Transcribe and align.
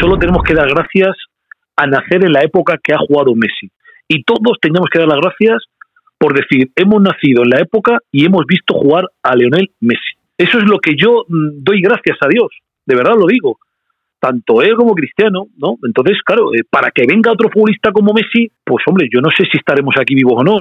solo 0.00 0.18
tenemos 0.18 0.42
que 0.42 0.54
dar 0.54 0.68
gracias 0.68 1.16
a 1.76 1.86
nacer 1.86 2.24
en 2.24 2.32
la 2.32 2.40
época 2.40 2.78
que 2.82 2.92
ha 2.92 2.98
jugado 2.98 3.34
Messi. 3.34 3.70
Y 4.08 4.22
todos 4.24 4.58
tenemos 4.60 4.88
que 4.90 4.98
dar 4.98 5.08
las 5.08 5.20
gracias 5.20 5.62
por 6.18 6.34
decir, 6.34 6.70
hemos 6.74 7.00
nacido 7.00 7.44
en 7.44 7.50
la 7.50 7.60
época 7.60 7.98
y 8.10 8.26
hemos 8.26 8.44
visto 8.46 8.74
jugar 8.74 9.04
a 9.22 9.36
Leonel 9.36 9.70
Messi. 9.80 10.18
Eso 10.36 10.58
es 10.58 10.64
lo 10.64 10.78
que 10.78 10.96
yo 10.96 11.24
mm, 11.28 11.62
doy 11.62 11.80
gracias 11.80 12.18
a 12.20 12.28
Dios, 12.28 12.48
de 12.84 12.96
verdad 12.96 13.14
lo 13.16 13.26
digo. 13.26 13.58
Tanto 14.20 14.62
él 14.62 14.74
como 14.74 14.94
Cristiano, 14.94 15.46
¿no? 15.56 15.76
Entonces, 15.84 16.18
claro, 16.24 16.52
eh, 16.52 16.64
para 16.68 16.90
que 16.90 17.04
venga 17.06 17.30
otro 17.30 17.48
futbolista 17.50 17.92
como 17.92 18.12
Messi, 18.12 18.50
pues 18.64 18.82
hombre, 18.88 19.08
yo 19.12 19.20
no 19.20 19.30
sé 19.30 19.44
si 19.44 19.58
estaremos 19.58 19.94
aquí 19.96 20.16
vivos 20.16 20.34
o 20.38 20.42
no. 20.42 20.58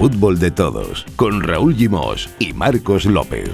Fútbol 0.00 0.38
de 0.38 0.50
todos, 0.50 1.04
con 1.14 1.42
Raúl 1.42 1.76
Gimos 1.76 2.30
y 2.38 2.54
Marcos 2.54 3.04
López. 3.04 3.50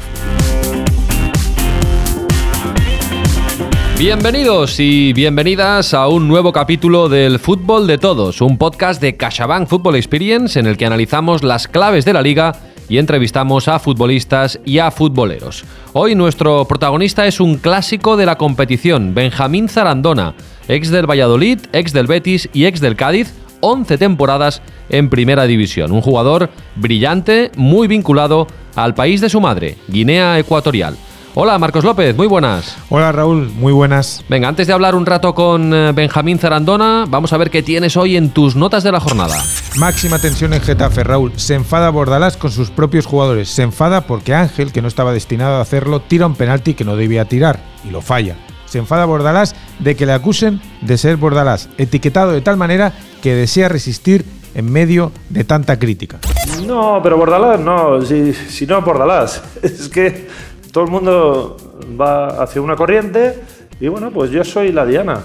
Bienvenidos 3.98 4.78
y 4.78 5.12
bienvenidas 5.12 5.92
a 5.92 6.06
un 6.06 6.28
nuevo 6.28 6.52
capítulo 6.52 7.09
del 7.09 7.41
Fútbol 7.41 7.88
de 7.88 7.98
Todos, 7.98 8.41
un 8.42 8.59
podcast 8.59 9.02
de 9.02 9.16
CaixaBank 9.16 9.66
Football 9.66 9.96
Experience 9.96 10.56
en 10.56 10.69
el 10.69 10.77
que 10.77 10.86
analizamos 10.86 11.42
las 11.42 11.66
claves 11.66 12.05
de 12.05 12.12
la 12.12 12.22
liga 12.22 12.52
y 12.88 12.98
entrevistamos 12.98 13.66
a 13.66 13.80
futbolistas 13.80 14.60
y 14.64 14.78
a 14.78 14.92
futboleros. 14.92 15.64
Hoy 15.94 16.14
nuestro 16.14 16.64
protagonista 16.66 17.27
es 17.27 17.41
un 17.41 17.56
clásico 17.56 18.16
de 18.16 18.27
la 18.27 18.38
competición, 18.38 19.14
Benjamín 19.14 19.69
Zarandona, 19.69 20.36
ex 20.69 20.91
del 20.91 21.10
Valladolid, 21.10 21.58
ex 21.72 21.92
del 21.92 22.06
Betis 22.06 22.48
y 22.52 22.66
ex 22.66 22.80
del 22.80 22.94
Cádiz, 22.94 23.34
11 23.60 23.98
temporadas 23.98 24.62
en 24.88 25.10
Primera 25.10 25.46
División. 25.46 25.92
Un 25.92 26.02
jugador 26.02 26.51
brillante, 26.77 27.51
muy 27.56 27.88
vinculado 27.88 28.47
al 28.74 28.95
país 28.95 29.20
de 29.20 29.28
su 29.28 29.41
madre, 29.41 29.77
Guinea 29.88 30.38
Ecuatorial. 30.38 30.97
Hola, 31.39 31.58
Marcos 31.58 31.84
López, 31.84 32.17
muy 32.17 32.27
buenas. 32.27 32.78
Hola, 32.89 33.12
Raúl, 33.12 33.50
muy 33.50 33.70
buenas. 33.70 34.25
Venga, 34.27 34.48
antes 34.48 34.67
de 34.67 34.72
hablar 34.72 34.95
un 34.95 35.05
rato 35.05 35.34
con 35.34 35.75
eh, 35.75 35.92
Benjamín 35.92 36.39
Zarandona, 36.39 37.05
vamos 37.06 37.34
a 37.34 37.36
ver 37.36 37.50
qué 37.50 37.62
tienes 37.62 37.95
hoy 37.98 38.17
en 38.17 38.30
tus 38.30 38.56
notas 38.56 38.83
de 38.84 38.91
la 38.91 39.00
jornada. 39.00 39.36
Máxima 39.77 40.19
tensión 40.19 40.55
en 40.55 40.62
Getafe, 40.62 41.05
Raúl. 41.05 41.33
Se 41.36 41.55
enfada 41.55 41.91
Bordalás 41.91 42.39
con 42.39 42.50
sus 42.50 42.70
propios 42.70 43.05
jugadores. 43.05 43.50
Se 43.50 43.62
enfada 43.62 44.06
porque 44.06 44.34
Ángel, 44.34 44.73
que 44.73 44.80
no 44.80 44.89
estaba 44.89 45.12
destinado 45.12 45.56
a 45.56 45.61
hacerlo, 45.61 46.00
tira 46.00 46.27
un 46.27 46.36
penalti 46.36 46.73
que 46.73 46.84
no 46.84 46.97
debía 46.97 47.27
tirar 47.27 47.61
y 47.86 47.91
lo 47.91 48.00
falla. 48.00 48.36
Enfada 48.78 49.05
Bordalás 49.05 49.55
de 49.78 49.96
que 49.96 50.06
le 50.06 50.12
acusen 50.12 50.60
de 50.80 50.98
ser 50.98 51.16
Bordalás, 51.16 51.69
etiquetado 51.78 52.32
de 52.32 52.41
tal 52.41 52.56
manera 52.56 52.92
que 53.22 53.34
desea 53.34 53.68
resistir 53.68 54.24
en 54.55 54.72
medio 54.72 55.12
de 55.28 55.44
tanta 55.44 55.78
crítica. 55.78 56.18
No, 56.66 57.00
pero 57.02 57.16
Bordalás 57.16 57.60
no, 57.60 58.00
si, 58.02 58.33
si 58.33 58.66
no 58.66 58.80
Bordalás. 58.83 59.42
Es 59.62 59.88
que 59.88 60.28
todo 60.72 60.84
el 60.84 60.91
mundo 60.91 61.56
va 62.00 62.42
hacia 62.42 62.60
una 62.60 62.77
corriente 62.77 63.41
y 63.80 63.88
bueno, 63.88 64.10
pues 64.10 64.30
yo 64.30 64.44
soy 64.44 64.72
la 64.72 64.86
Diana, 64.86 65.20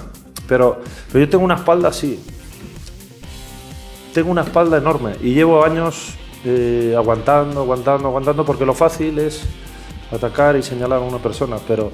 pero, 0.47 0.81
pero 1.11 1.25
yo 1.25 1.30
tengo 1.30 1.45
una 1.45 1.55
espalda 1.55 1.89
así. 1.89 2.19
Tengo 4.13 4.31
una 4.31 4.41
espalda 4.41 4.77
enorme 4.77 5.15
y 5.21 5.33
llevo 5.33 5.63
años 5.63 6.15
eh, 6.43 6.93
aguantando, 6.97 7.61
aguantando, 7.61 8.08
aguantando, 8.09 8.45
porque 8.45 8.65
lo 8.65 8.73
fácil 8.73 9.19
es 9.19 9.43
atacar 10.11 10.58
y 10.58 10.63
señalar 10.63 10.99
a 10.99 11.05
una 11.05 11.19
persona, 11.19 11.58
pero 11.67 11.91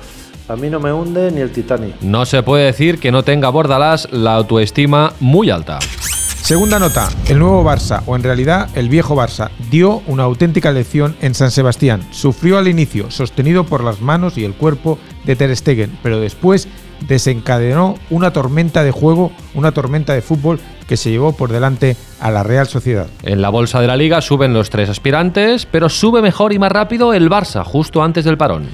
a 0.47 0.55
mí 0.55 0.69
no 0.69 0.79
me 0.79 0.93
hunde 0.93 1.31
ni 1.31 1.41
el 1.41 1.51
Titanic. 1.51 2.01
No 2.01 2.25
se 2.25 2.43
puede 2.43 2.65
decir 2.65 2.99
que 2.99 3.11
no 3.11 3.23
tenga 3.23 3.49
Bordalás 3.49 4.07
la 4.11 4.35
autoestima 4.35 5.13
muy 5.19 5.49
alta. 5.49 5.79
Segunda 6.41 6.79
nota, 6.79 7.09
el 7.27 7.39
nuevo 7.39 7.61
Barça, 7.61 8.03
o 8.05 8.15
en 8.15 8.23
realidad 8.23 8.69
el 8.73 8.87
viejo 8.87 9.17
Barça, 9.17 9.49
dio 9.69 10.01
una 10.07 10.23
auténtica 10.23 10.71
lección 10.71 11.17
en 11.19 11.33
San 11.35 11.51
Sebastián. 11.51 12.07
Sufrió 12.11 12.57
al 12.57 12.69
inicio, 12.69 13.11
sostenido 13.11 13.65
por 13.65 13.83
las 13.83 13.99
manos 13.99 14.37
y 14.37 14.45
el 14.45 14.53
cuerpo 14.53 14.97
de 15.25 15.35
Ter 15.35 15.53
Stegen, 15.53 15.97
pero 16.01 16.21
después 16.21 16.69
desencadenó 17.05 17.95
una 18.09 18.31
tormenta 18.31 18.85
de 18.85 18.91
juego, 18.91 19.33
una 19.55 19.73
tormenta 19.73 20.13
de 20.13 20.21
fútbol 20.21 20.61
que 20.87 20.95
se 20.95 21.11
llevó 21.11 21.33
por 21.33 21.51
delante 21.51 21.97
a 22.21 22.31
la 22.31 22.43
Real 22.43 22.67
Sociedad. 22.67 23.07
En 23.23 23.41
la 23.41 23.49
bolsa 23.49 23.81
de 23.81 23.87
la 23.87 23.97
liga 23.97 24.21
suben 24.21 24.53
los 24.53 24.69
tres 24.69 24.87
aspirantes, 24.87 25.65
pero 25.65 25.89
sube 25.89 26.21
mejor 26.21 26.53
y 26.53 26.59
más 26.59 26.71
rápido 26.71 27.13
el 27.13 27.29
Barça, 27.29 27.65
justo 27.65 28.01
antes 28.01 28.23
del 28.23 28.37
parón. 28.37 28.69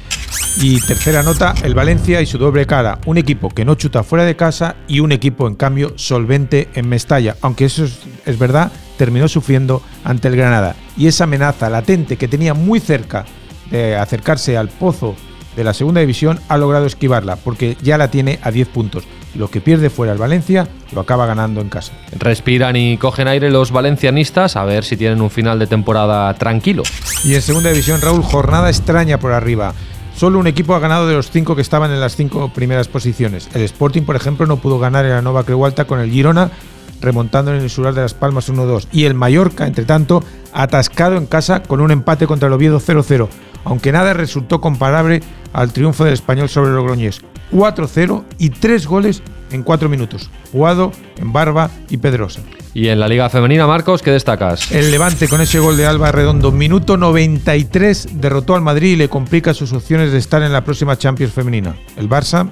Y 0.58 0.80
tercera 0.82 1.24
nota, 1.24 1.56
el 1.64 1.74
Valencia 1.74 2.22
y 2.22 2.26
su 2.26 2.38
doble 2.38 2.66
cara, 2.66 3.00
un 3.06 3.18
equipo 3.18 3.50
que 3.50 3.66
no 3.66 3.76
chuta 3.76 4.04
fuera 4.04 4.24
de 4.24 4.36
casa 4.36 4.76
y 4.88 5.00
un 5.00 5.12
equipo 5.12 5.48
en 5.48 5.56
cambio 5.56 5.94
solvente 5.96 6.70
en 6.76 6.88
Mestalla, 6.88 7.36
aunque 7.42 7.66
eso 7.66 7.86
es, 7.86 8.00
es 8.26 8.38
verdad, 8.38 8.72
terminó 8.98 9.28
sufriendo 9.28 9.82
ante 10.04 10.28
el 10.28 10.36
Granada. 10.36 10.76
Y 10.96 11.08
esa 11.08 11.24
amenaza 11.24 11.70
latente 11.70 12.18
que 12.18 12.28
tenía 12.28 12.54
muy 12.54 12.80
cerca 12.80 13.26
de 13.72 13.96
acercarse 13.96 14.56
al 14.56 14.70
pozo 14.70 15.16
de 15.56 15.64
la 15.64 15.74
segunda 15.74 16.02
división 16.02 16.40
ha 16.48 16.58
logrado 16.58 16.86
esquivarla 16.86 17.36
porque 17.36 17.78
ya 17.82 17.98
la 17.98 18.10
tiene 18.10 18.40
a 18.42 18.52
10 18.52 18.68
puntos. 18.70 19.04
Lo 19.36 19.50
que 19.50 19.62
pierde 19.62 19.90
fuera 19.90 20.14
el 20.14 20.20
Valencia 20.20 20.68
lo 20.92 21.02
acaba 21.02 21.26
ganando 21.26 21.62
en 21.62 21.70
casa. 21.70 21.94
Respiran 22.12 22.76
y 22.76 22.98
cogen 22.98 23.28
aire 23.28 23.50
los 23.50 23.72
valencianistas 23.72 24.56
a 24.56 24.64
ver 24.64 24.84
si 24.84 24.96
tienen 24.96 25.22
un 25.22 25.32
final 25.32 25.58
de 25.58 25.68
temporada 25.68 26.32
tranquilo. 26.36 26.84
Y 27.24 27.34
en 27.34 27.42
segunda 27.42 27.70
división, 27.70 28.00
Raúl, 28.02 28.22
jornada 28.22 28.70
extraña 28.70 29.20
por 29.20 29.32
arriba. 29.32 29.74
Solo 30.16 30.40
un 30.40 30.48
equipo 30.48 30.76
ha 30.76 30.80
ganado 30.80 31.08
de 31.08 31.16
los 31.16 31.32
cinco 31.32 31.56
que 31.56 31.62
estaban 31.62 31.92
en 31.92 32.00
las 32.00 32.16
cinco 32.16 32.50
primeras 32.54 32.88
posiciones. 32.88 33.50
El 33.54 33.62
Sporting, 33.64 34.04
por 34.04 34.16
ejemplo, 34.16 34.46
no 34.46 34.58
pudo 34.58 34.80
ganar 34.80 35.06
en 35.06 35.12
la 35.12 35.22
Nova 35.22 35.44
Creualta 35.44 35.86
con 35.86 36.00
el 36.00 36.12
Girona, 36.12 36.52
remontando 37.02 37.54
en 37.54 37.62
el 37.62 37.70
Sural 37.70 37.96
de 37.96 38.02
las 38.02 38.14
Palmas 38.14 38.50
1-2. 38.50 38.88
Y 38.92 39.06
el 39.06 39.16
Mallorca, 39.16 39.68
entre 39.68 39.86
tanto, 39.86 40.24
atascado 40.54 41.18
en 41.18 41.26
casa 41.26 41.64
con 41.64 41.82
un 41.82 41.92
empate 41.92 42.28
contra 42.28 42.48
el 42.48 42.54
Oviedo 42.54 42.80
0-0, 42.80 43.28
aunque 43.66 43.92
nada 43.92 44.14
resultó 44.14 44.62
comparable 44.62 45.22
al 45.52 45.74
triunfo 45.74 46.06
del 46.06 46.14
español 46.14 46.48
sobre 46.48 46.72
Logroñés. 46.72 47.22
4-0 47.52 48.24
y 48.38 48.50
tres 48.50 48.88
goles 48.88 49.22
en 49.54 49.64
cuatro 49.64 49.90
minutos, 49.90 50.30
jugado 50.52 50.92
en 51.18 51.32
Barba 51.32 51.70
y 51.90 51.98
Pedrosa. 51.98 52.42
Y 52.74 52.88
en 52.88 53.00
la 53.00 53.08
Liga 53.08 53.30
Femenina, 53.30 53.68
Marcos, 53.68 54.02
¿qué 54.02 54.12
destacas? 54.12 54.72
El 54.72 54.90
Levante 54.90 55.28
con 55.28 55.42
ese 55.42 55.60
gol 55.60 55.78
de 55.78 55.86
Alba 55.86 56.12
Redondo, 56.12 56.52
minuto 56.52 56.98
93, 56.98 58.20
derrotó 58.20 58.56
al 58.56 58.62
Madrid 58.62 58.94
y 58.94 58.96
le 58.96 59.10
complica 59.10 59.54
sus 59.54 59.74
opciones 59.74 60.12
de 60.12 60.18
estar 60.18 60.42
en 60.42 60.52
la 60.52 60.64
próxima 60.64 60.98
Champions 60.98 61.34
Femenina. 61.34 61.76
El 61.98 62.10
Barça, 62.10 62.50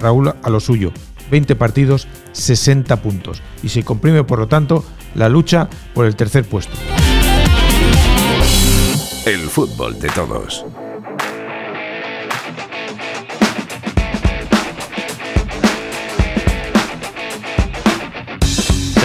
Raúl, 0.00 0.32
a 0.40 0.50
lo 0.50 0.60
suyo. 0.60 0.92
20 1.30 1.56
partidos, 1.56 2.06
60 2.32 3.02
puntos. 3.02 3.42
Y 3.62 3.68
se 3.68 3.82
comprime, 3.82 4.22
por 4.22 4.38
lo 4.38 4.46
tanto, 4.46 4.84
la 5.14 5.28
lucha 5.28 5.68
por 5.94 6.06
el 6.06 6.14
tercer 6.14 6.44
puesto. 6.44 6.76
El 9.26 9.40
fútbol 9.48 9.98
de 9.98 10.08
todos. 10.10 10.64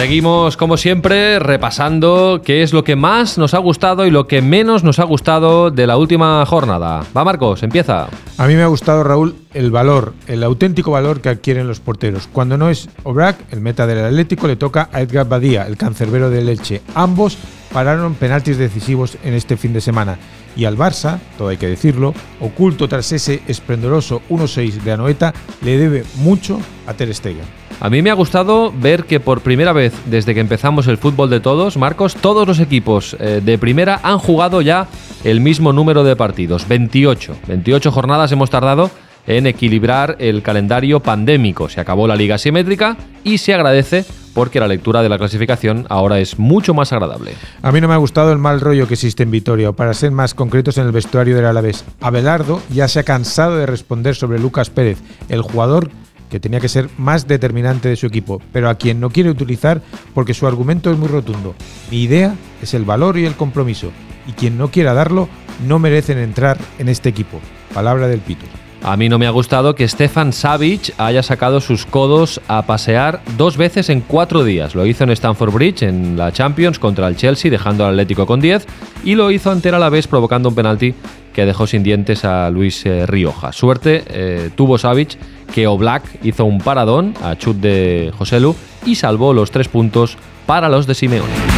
Seguimos, 0.02 0.56
como 0.56 0.76
siempre, 0.78 1.38
repasando 1.38 2.42
qué 2.44 2.64
es 2.64 2.72
lo 2.72 2.82
que 2.82 2.96
más 2.96 3.38
nos 3.38 3.54
ha 3.54 3.58
gustado 3.58 4.04
y 4.04 4.10
lo 4.10 4.26
que 4.26 4.42
menos 4.42 4.82
nos 4.82 4.98
ha 4.98 5.04
gustado 5.04 5.70
de 5.70 5.86
la 5.86 5.96
última 5.96 6.44
jornada. 6.44 7.04
Va, 7.16 7.22
Marcos, 7.22 7.62
empieza. 7.62 8.08
A 8.36 8.46
mí 8.48 8.56
me 8.56 8.64
ha 8.64 8.66
gustado, 8.66 9.04
Raúl, 9.04 9.36
el 9.54 9.70
valor, 9.70 10.12
el 10.26 10.42
auténtico 10.42 10.90
valor 10.90 11.20
que 11.20 11.28
adquieren 11.28 11.68
los 11.68 11.78
porteros. 11.78 12.28
Cuando 12.32 12.58
no 12.58 12.68
es 12.68 12.88
Obrac, 13.04 13.36
el 13.52 13.60
meta 13.60 13.86
del 13.86 14.04
Atlético, 14.04 14.48
le 14.48 14.56
toca 14.56 14.88
a 14.92 15.02
Edgar 15.02 15.28
Badía, 15.28 15.68
el 15.68 15.76
cancerbero 15.76 16.30
del 16.30 16.46
Leche. 16.46 16.82
Ambos 16.96 17.38
pararon 17.72 18.14
penaltis 18.14 18.58
decisivos 18.58 19.18
en 19.24 19.34
este 19.34 19.56
fin 19.56 19.72
de 19.72 19.80
semana. 19.80 20.18
Y 20.56 20.66
al 20.66 20.76
Barça, 20.76 21.18
todo 21.38 21.48
hay 21.48 21.56
que 21.56 21.68
decirlo, 21.68 22.14
oculto 22.40 22.88
tras 22.88 23.10
ese 23.12 23.42
esplendoroso 23.48 24.22
1-6 24.28 24.82
de 24.82 24.92
Anoeta, 24.92 25.32
le 25.62 25.78
debe 25.78 26.04
mucho 26.16 26.60
a 26.86 26.94
Ter 26.94 27.14
Stegen. 27.14 27.62
A 27.80 27.90
mí 27.90 28.00
me 28.00 28.10
ha 28.10 28.14
gustado 28.14 28.72
ver 28.72 29.06
que 29.06 29.18
por 29.18 29.40
primera 29.40 29.72
vez 29.72 29.92
desde 30.06 30.34
que 30.34 30.40
empezamos 30.40 30.86
el 30.86 30.98
fútbol 30.98 31.30
de 31.30 31.40
todos, 31.40 31.76
Marcos, 31.76 32.14
todos 32.14 32.46
los 32.46 32.60
equipos 32.60 33.16
eh, 33.18 33.40
de 33.44 33.58
primera 33.58 33.98
han 34.04 34.18
jugado 34.18 34.60
ya 34.60 34.86
el 35.24 35.40
mismo 35.40 35.72
número 35.72 36.04
de 36.04 36.14
partidos, 36.14 36.68
28. 36.68 37.36
28 37.48 37.90
jornadas 37.90 38.30
hemos 38.30 38.50
tardado 38.50 38.90
en 39.26 39.46
equilibrar 39.46 40.16
el 40.20 40.42
calendario 40.42 41.00
pandémico. 41.00 41.68
Se 41.68 41.80
acabó 41.80 42.06
la 42.06 42.16
liga 42.16 42.38
simétrica 42.38 42.96
y 43.24 43.38
se 43.38 43.54
agradece 43.54 44.04
porque 44.34 44.60
la 44.60 44.68
lectura 44.68 45.02
de 45.02 45.08
la 45.08 45.18
clasificación 45.18 45.86
ahora 45.88 46.20
es 46.20 46.38
mucho 46.38 46.74
más 46.74 46.92
agradable. 46.92 47.32
A 47.62 47.72
mí 47.72 47.80
no 47.80 47.88
me 47.88 47.94
ha 47.94 47.98
gustado 47.98 48.32
el 48.32 48.38
mal 48.38 48.60
rollo 48.60 48.86
que 48.86 48.94
existe 48.94 49.22
en 49.22 49.30
Vitoria, 49.30 49.72
para 49.72 49.94
ser 49.94 50.10
más 50.10 50.34
concretos 50.34 50.78
en 50.78 50.86
el 50.86 50.92
vestuario 50.92 51.36
del 51.36 51.46
Alavés. 51.46 51.84
Abelardo 52.00 52.60
ya 52.70 52.88
se 52.88 53.00
ha 53.00 53.04
cansado 53.04 53.56
de 53.56 53.66
responder 53.66 54.14
sobre 54.14 54.38
Lucas 54.38 54.70
Pérez, 54.70 54.98
el 55.28 55.42
jugador 55.42 55.90
que 56.30 56.40
tenía 56.40 56.60
que 56.60 56.68
ser 56.70 56.88
más 56.96 57.28
determinante 57.28 57.90
de 57.90 57.96
su 57.96 58.06
equipo, 58.06 58.40
pero 58.52 58.70
a 58.70 58.76
quien 58.76 59.00
no 59.00 59.10
quiere 59.10 59.28
utilizar 59.28 59.82
porque 60.14 60.32
su 60.32 60.46
argumento 60.46 60.90
es 60.90 60.96
muy 60.96 61.08
rotundo. 61.08 61.54
Mi 61.90 62.02
idea 62.02 62.34
es 62.62 62.72
el 62.72 62.84
valor 62.84 63.18
y 63.18 63.26
el 63.26 63.34
compromiso, 63.34 63.92
y 64.26 64.32
quien 64.32 64.56
no 64.56 64.70
quiera 64.70 64.94
darlo 64.94 65.28
no 65.66 65.78
merecen 65.78 66.16
entrar 66.16 66.56
en 66.78 66.88
este 66.88 67.10
equipo. 67.10 67.38
Palabra 67.74 68.08
del 68.08 68.20
Pito. 68.20 68.46
A 68.84 68.96
mí 68.96 69.08
no 69.08 69.18
me 69.18 69.28
ha 69.28 69.30
gustado 69.30 69.76
que 69.76 69.86
Stefan 69.86 70.32
Savic 70.32 70.92
haya 70.98 71.22
sacado 71.22 71.60
sus 71.60 71.86
codos 71.86 72.40
a 72.48 72.62
pasear 72.62 73.20
dos 73.36 73.56
veces 73.56 73.88
en 73.88 74.00
cuatro 74.00 74.42
días. 74.42 74.74
Lo 74.74 74.86
hizo 74.86 75.04
en 75.04 75.10
Stamford 75.10 75.52
Bridge, 75.52 75.82
en 75.82 76.16
la 76.16 76.32
Champions, 76.32 76.80
contra 76.80 77.06
el 77.06 77.16
Chelsea, 77.16 77.48
dejando 77.48 77.84
al 77.84 77.92
Atlético 77.92 78.26
con 78.26 78.40
10, 78.40 78.66
y 79.04 79.14
lo 79.14 79.30
hizo 79.30 79.52
ante 79.52 79.70
la 79.70 79.88
vez 79.88 80.08
provocando 80.08 80.48
un 80.48 80.56
penalti 80.56 80.94
que 81.32 81.46
dejó 81.46 81.68
sin 81.68 81.84
dientes 81.84 82.24
a 82.24 82.50
Luis 82.50 82.84
eh, 82.84 83.06
Rioja. 83.06 83.52
Suerte 83.52 84.02
eh, 84.08 84.50
tuvo 84.54 84.78
Savic, 84.78 85.16
que 85.54 85.68
Oblak 85.68 86.02
hizo 86.24 86.44
un 86.44 86.58
paradón 86.58 87.14
a 87.22 87.36
chut 87.36 87.58
de 87.58 88.12
Joselu 88.18 88.56
y 88.84 88.96
salvó 88.96 89.32
los 89.32 89.52
tres 89.52 89.68
puntos 89.68 90.16
para 90.44 90.68
los 90.68 90.88
de 90.88 90.94
Simeone. 90.94 91.51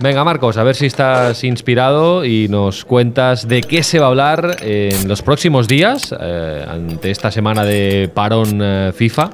Venga, 0.00 0.22
Marcos, 0.22 0.56
a 0.56 0.62
ver 0.62 0.76
si 0.76 0.86
estás 0.86 1.42
inspirado 1.42 2.24
y 2.24 2.46
nos 2.46 2.84
cuentas 2.84 3.48
de 3.48 3.62
qué 3.62 3.82
se 3.82 3.98
va 3.98 4.06
a 4.06 4.08
hablar 4.10 4.58
en 4.60 5.08
los 5.08 5.22
próximos 5.22 5.66
días, 5.66 6.14
eh, 6.20 6.64
ante 6.68 7.10
esta 7.10 7.32
semana 7.32 7.64
de 7.64 8.08
parón 8.14 8.60
eh, 8.62 8.92
FIFA, 8.94 9.30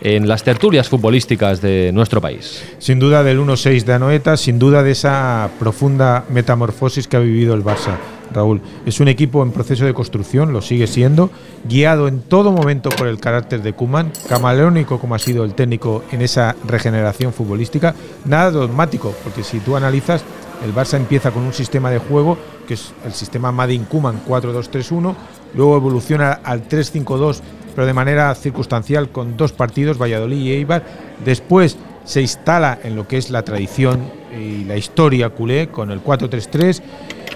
en 0.00 0.26
las 0.26 0.42
tertulias 0.42 0.88
futbolísticas 0.88 1.60
de 1.60 1.92
nuestro 1.92 2.20
país. 2.20 2.64
Sin 2.80 2.98
duda 2.98 3.22
del 3.22 3.38
1-6 3.38 3.84
de 3.84 3.92
Anoeta, 3.92 4.36
sin 4.36 4.58
duda 4.58 4.82
de 4.82 4.90
esa 4.90 5.50
profunda 5.60 6.24
metamorfosis 6.28 7.06
que 7.06 7.16
ha 7.16 7.20
vivido 7.20 7.54
el 7.54 7.62
Barça. 7.62 8.17
Raúl. 8.32 8.60
Es 8.86 9.00
un 9.00 9.08
equipo 9.08 9.42
en 9.42 9.52
proceso 9.52 9.84
de 9.84 9.94
construcción, 9.94 10.52
lo 10.52 10.62
sigue 10.62 10.86
siendo, 10.86 11.30
guiado 11.68 12.08
en 12.08 12.20
todo 12.20 12.52
momento 12.52 12.90
por 12.90 13.06
el 13.06 13.20
carácter 13.20 13.62
de 13.62 13.72
Kuman, 13.72 14.12
camaleónico 14.28 14.98
como 14.98 15.14
ha 15.14 15.18
sido 15.18 15.44
el 15.44 15.54
técnico 15.54 16.04
en 16.12 16.22
esa 16.22 16.56
regeneración 16.66 17.32
futbolística, 17.32 17.94
nada 18.24 18.50
dogmático, 18.50 19.14
porque 19.22 19.42
si 19.42 19.60
tú 19.60 19.76
analizas, 19.76 20.22
el 20.64 20.74
Barça 20.74 20.96
empieza 20.96 21.30
con 21.30 21.44
un 21.44 21.52
sistema 21.52 21.90
de 21.90 21.98
juego 21.98 22.36
que 22.66 22.74
es 22.74 22.92
el 23.04 23.12
sistema 23.12 23.50
Madin 23.50 23.84
Kuman 23.84 24.20
4-2-3-1, 24.26 25.14
luego 25.54 25.76
evoluciona 25.76 26.32
al 26.32 26.68
3-5-2, 26.68 27.40
pero 27.74 27.86
de 27.86 27.94
manera 27.94 28.34
circunstancial 28.34 29.08
con 29.08 29.36
dos 29.36 29.52
partidos, 29.52 29.98
Valladolid 29.98 30.36
y 30.36 30.52
Eibar, 30.52 30.84
después 31.24 31.78
se 32.08 32.22
instala 32.22 32.78
en 32.82 32.96
lo 32.96 33.06
que 33.06 33.18
es 33.18 33.28
la 33.28 33.42
tradición 33.42 34.00
y 34.34 34.64
la 34.64 34.78
historia 34.78 35.28
culé 35.28 35.68
con 35.68 35.90
el 35.90 36.02
4-3-3 36.02 36.80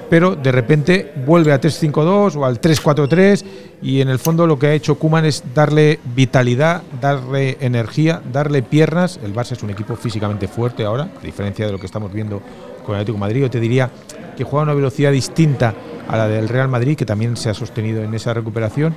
pero 0.08 0.34
de 0.34 0.50
repente 0.50 1.12
vuelve 1.26 1.52
a 1.52 1.60
3-5-2 1.60 2.36
o 2.36 2.44
al 2.44 2.60
3-4-3 2.60 3.44
y 3.82 4.00
en 4.00 4.08
el 4.08 4.18
fondo 4.18 4.46
lo 4.46 4.58
que 4.58 4.68
ha 4.68 4.74
hecho 4.74 4.96
Kuman 4.96 5.24
es 5.24 5.42
darle 5.54 6.00
vitalidad, 6.04 6.82
darle 7.00 7.56
energía, 7.60 8.20
darle 8.30 8.62
piernas. 8.62 9.18
El 9.22 9.34
Barça 9.34 9.52
es 9.52 9.62
un 9.62 9.70
equipo 9.70 9.96
físicamente 9.96 10.48
fuerte 10.48 10.84
ahora, 10.84 11.08
a 11.18 11.24
diferencia 11.24 11.64
de 11.64 11.72
lo 11.72 11.78
que 11.78 11.86
estamos 11.86 12.12
viendo 12.12 12.42
con 12.84 12.94
el 12.94 13.00
Atlético 13.00 13.16
Madrid. 13.16 13.40
Yo 13.40 13.50
te 13.50 13.58
diría 13.58 13.90
que 14.36 14.44
juega 14.44 14.60
a 14.60 14.64
una 14.64 14.74
velocidad 14.74 15.12
distinta 15.12 15.74
a 16.06 16.16
la 16.18 16.28
del 16.28 16.48
Real 16.50 16.68
Madrid, 16.68 16.94
que 16.94 17.06
también 17.06 17.36
se 17.38 17.48
ha 17.48 17.54
sostenido 17.54 18.02
en 18.02 18.12
esa 18.12 18.34
recuperación. 18.34 18.94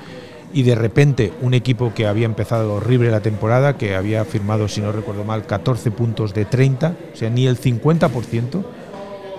Y 0.54 0.64
de 0.64 0.76
repente 0.76 1.34
un 1.42 1.54
equipo 1.54 1.94
que 1.94 2.08
había 2.08 2.26
empezado 2.26 2.76
horrible 2.76 3.12
la 3.12 3.22
temporada, 3.22 3.78
que 3.78 3.96
había 3.96 4.24
firmado, 4.26 4.68
si 4.68 4.82
no 4.82 4.92
recuerdo 4.92 5.24
mal, 5.24 5.46
14 5.46 5.92
puntos 5.92 6.34
de 6.34 6.46
30, 6.46 6.96
o 7.14 7.16
sea, 7.16 7.30
ni 7.30 7.48
el 7.48 7.60
50%, 7.60 8.64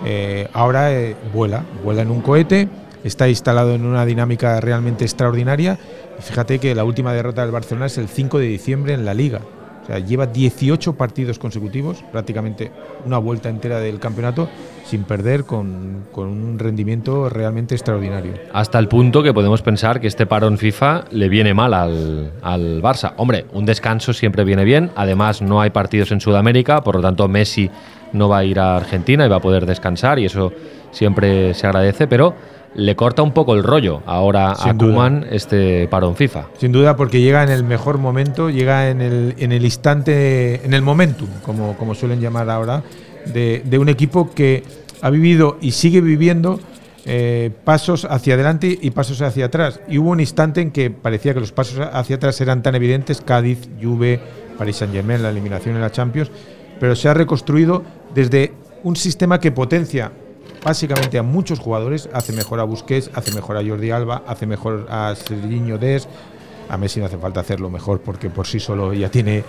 eh, 0.04 0.48
ahora 0.52 0.92
eh, 0.92 1.16
vuela, 1.32 1.64
vuela 1.82 2.02
en 2.02 2.10
un 2.10 2.20
cohete, 2.20 2.68
está 3.02 3.28
instalado 3.28 3.74
en 3.74 3.86
una 3.86 4.04
dinámica 4.04 4.60
realmente 4.60 5.04
extraordinaria. 5.04 5.78
Fíjate 6.20 6.58
que 6.58 6.74
la 6.74 6.84
última 6.84 7.12
derrota 7.12 7.42
del 7.42 7.50
Barcelona 7.50 7.86
es 7.86 7.98
el 7.98 8.08
5 8.08 8.38
de 8.38 8.46
diciembre 8.46 8.94
en 8.94 9.04
la 9.04 9.14
Liga. 9.14 9.40
O 9.86 9.88
sea, 9.88 10.00
lleva 10.00 10.26
18 10.26 10.94
partidos 10.96 11.38
consecutivos, 11.38 12.02
prácticamente 12.10 12.72
una 13.04 13.18
vuelta 13.18 13.48
entera 13.48 13.78
del 13.78 14.00
campeonato, 14.00 14.48
sin 14.84 15.04
perder, 15.04 15.44
con, 15.44 16.06
un 16.12 16.58
rendimiento 16.58 17.28
realmente 17.28 17.76
extraordinario. 17.76 18.32
Hasta 18.52 18.80
el 18.80 18.88
punto 18.88 19.22
que 19.22 19.32
podemos 19.32 19.62
pensar 19.62 20.00
que 20.00 20.08
este 20.08 20.26
parón 20.26 20.58
FIFA 20.58 21.04
le 21.12 21.28
viene 21.28 21.54
mal 21.54 21.72
al, 21.72 22.32
al 22.42 22.82
Barça. 22.82 23.12
Hombre, 23.16 23.46
un 23.52 23.64
descanso 23.64 24.12
siempre 24.12 24.42
viene 24.42 24.64
bien. 24.64 24.90
Además, 24.96 25.40
no 25.40 25.60
hay 25.60 25.70
partidos 25.70 26.10
en 26.10 26.20
Sudamérica, 26.20 26.82
por 26.82 26.96
lo 26.96 27.02
tanto, 27.02 27.28
Messi 27.28 27.70
no 28.12 28.28
va 28.28 28.38
a 28.38 28.44
ir 28.44 28.58
a 28.58 28.76
Argentina 28.76 29.24
y 29.24 29.28
va 29.28 29.36
a 29.36 29.40
poder 29.40 29.66
descansar 29.66 30.18
y 30.18 30.24
eso 30.24 30.52
siempre 30.96 31.52
se 31.54 31.66
agradece, 31.66 32.06
pero 32.06 32.34
le 32.74 32.96
corta 32.96 33.22
un 33.22 33.32
poco 33.32 33.54
el 33.54 33.62
rollo 33.62 34.02
ahora 34.06 34.52
a 34.52 34.74
Kuman 34.74 35.26
este 35.30 35.88
parón 35.88 36.16
FIFA. 36.16 36.46
Sin 36.58 36.72
duda, 36.72 36.96
porque 36.96 37.20
llega 37.20 37.42
en 37.42 37.50
el 37.50 37.64
mejor 37.64 37.98
momento, 37.98 38.50
llega 38.50 38.90
en 38.90 39.00
el, 39.00 39.34
en 39.38 39.52
el 39.52 39.64
instante, 39.64 40.64
en 40.64 40.74
el 40.74 40.82
momentum, 40.82 41.28
como, 41.42 41.76
como 41.76 41.94
suelen 41.94 42.20
llamar 42.20 42.50
ahora, 42.50 42.82
de, 43.26 43.78
un 43.78 43.88
equipo 43.88 44.30
que 44.30 44.62
ha 45.02 45.10
vivido 45.10 45.58
y 45.60 45.72
sigue 45.72 46.00
viviendo 46.00 46.60
eh, 47.04 47.50
pasos 47.64 48.06
hacia 48.08 48.34
adelante 48.34 48.78
y 48.80 48.90
pasos 48.90 49.20
hacia 49.22 49.46
atrás. 49.46 49.80
Y 49.88 49.98
hubo 49.98 50.10
un 50.10 50.20
instante 50.20 50.60
en 50.60 50.70
que 50.70 50.90
parecía 50.90 51.34
que 51.34 51.40
los 51.40 51.52
pasos 51.52 51.80
hacia 51.92 52.16
atrás 52.16 52.40
eran 52.40 52.62
tan 52.62 52.74
evidentes, 52.74 53.20
Cádiz, 53.20 53.68
Juve, 53.82 54.20
Paris 54.58 54.76
Saint-Germain, 54.76 55.22
la 55.22 55.30
eliminación 55.30 55.74
en 55.74 55.80
la 55.80 55.92
Champions, 55.92 56.30
pero 56.80 56.96
se 56.96 57.08
ha 57.08 57.14
reconstruido 57.14 57.82
desde 58.14 58.52
un 58.82 58.96
sistema 58.96 59.40
que 59.40 59.50
potencia 59.50 60.12
básicamente 60.64 61.18
a 61.18 61.22
muchos 61.22 61.58
jugadores, 61.58 62.08
hace 62.12 62.32
mejor 62.32 62.60
a 62.60 62.64
Busquets, 62.64 63.10
hace 63.14 63.32
mejor 63.32 63.56
a 63.56 63.64
Jordi 63.64 63.90
Alba, 63.90 64.22
hace 64.26 64.46
mejor 64.46 64.86
a 64.90 65.14
Serginho 65.14 65.78
Des, 65.78 66.08
a 66.68 66.76
Messi 66.76 67.00
no 67.00 67.06
hace 67.06 67.18
falta 67.18 67.40
hacerlo 67.40 67.70
mejor 67.70 68.00
porque 68.00 68.30
por 68.30 68.46
sí 68.46 68.60
solo 68.60 68.92
ya 68.92 69.10
tiene, 69.10 69.44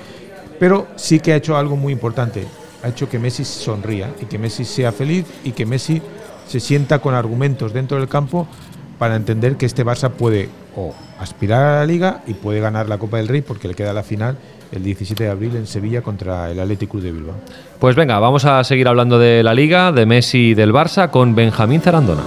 pero 0.60 0.88
sí 0.96 1.20
que 1.20 1.34
ha 1.34 1.36
hecho 1.36 1.58
algo 1.58 1.76
muy 1.76 1.94
importante, 1.94 2.46
ha 2.84 2.90
hecho 2.90 3.10
que 3.10 3.20
Messi 3.20 3.46
sonría 3.46 4.14
y 4.22 4.26
que 4.26 4.38
Messi 4.38 4.66
sea 4.66 4.92
feliz 4.92 5.26
y 5.44 5.52
que 5.52 5.66
Messi 5.66 6.02
se 6.48 6.60
sienta 6.60 7.00
con 7.00 7.14
argumentos 7.14 7.74
dentro 7.74 7.98
del 7.98 8.08
campo 8.08 8.48
para 8.98 9.16
entender 9.16 9.58
que 9.58 9.66
este 9.66 9.86
Barça 9.86 10.10
puede 10.10 10.50
o 10.76 10.94
aspirar 11.20 11.64
a 11.64 11.80
la 11.80 11.86
liga 11.86 12.22
y 12.28 12.34
puede 12.34 12.60
ganar 12.60 12.90
la 12.90 12.98
Copa 12.98 13.18
del 13.18 13.28
Rey 13.28 13.42
porque 13.42 13.68
le 13.68 13.74
queda 13.74 13.94
la 13.94 14.04
final 14.04 14.38
el 14.72 14.84
17 14.84 15.24
de 15.24 15.30
abril 15.30 15.56
en 15.56 15.68
Sevilla 15.68 16.02
contra 16.02 16.52
el 16.52 16.60
Athletic 16.60 16.92
de 16.94 17.12
Bilbao. 17.12 17.36
Pues 17.80 17.96
venga, 17.96 18.20
vamos 18.20 18.46
a 18.46 18.64
seguir 18.64 18.88
hablando 18.88 19.18
de 19.20 19.44
la 19.44 19.54
Liga, 19.54 19.92
de 19.92 20.06
Messi 20.06 20.50
y 20.50 20.54
del 20.54 20.74
Barça 20.74 21.10
con 21.10 21.36
Benjamín 21.36 21.82
Zarandona. 21.82 22.24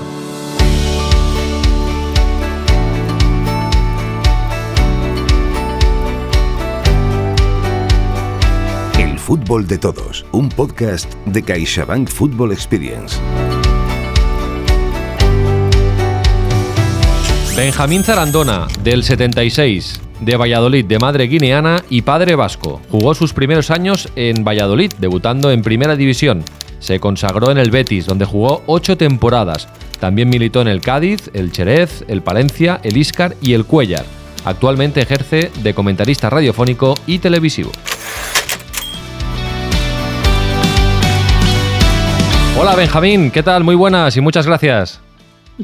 El 8.99 9.19
fútbol 9.19 9.67
de 9.67 9.79
todos, 9.79 10.25
un 10.33 10.49
podcast 10.49 11.13
de 11.27 11.43
CaixaBank 11.43 12.09
Football 12.09 12.53
Experience. 12.53 13.19
Benjamín 17.61 18.03
Zarandona, 18.03 18.69
del 18.83 19.05
76, 19.05 20.01
de 20.21 20.37
Valladolid, 20.39 20.83
de 20.87 20.99
madre 20.99 21.27
guineana 21.27 21.85
y 21.91 22.01
padre 22.01 22.35
vasco. 22.35 22.81
Jugó 22.91 23.15
sus 23.15 23.35
primeros 23.35 23.71
años 23.71 24.09
en 24.17 24.45
Valladolid, 24.45 24.91
debutando 24.99 25.51
en 25.51 25.61
Primera 25.61 25.95
División. 25.95 26.43
Se 26.79 26.99
consagró 27.01 27.51
en 27.51 27.59
el 27.59 27.71
Betis, 27.71 28.07
donde 28.07 28.25
jugó 28.25 28.63
ocho 28.65 28.97
temporadas. 28.97 29.69
También 30.01 30.31
militó 30.31 30.63
en 30.63 30.69
el 30.69 30.81
Cádiz, 30.81 31.31
el 31.35 31.53
Cherez, 31.53 32.03
el 32.09 32.23
Palencia, 32.23 32.81
el 32.83 32.97
Iscar 32.97 33.37
y 33.43 33.53
el 33.53 33.67
Cuellar. 33.67 34.07
Actualmente 34.47 35.03
ejerce 35.03 35.51
de 35.63 35.75
comentarista 35.75 36.31
radiofónico 36.31 36.95
y 37.07 37.19
televisivo. 37.19 37.73
Hola 42.59 42.75
Benjamín, 42.75 43.31
¿qué 43.31 43.43
tal? 43.43 43.65
Muy 43.65 43.75
buenas 43.75 44.17
y 44.17 44.23
muchas 44.23 44.47
gracias. 44.47 45.03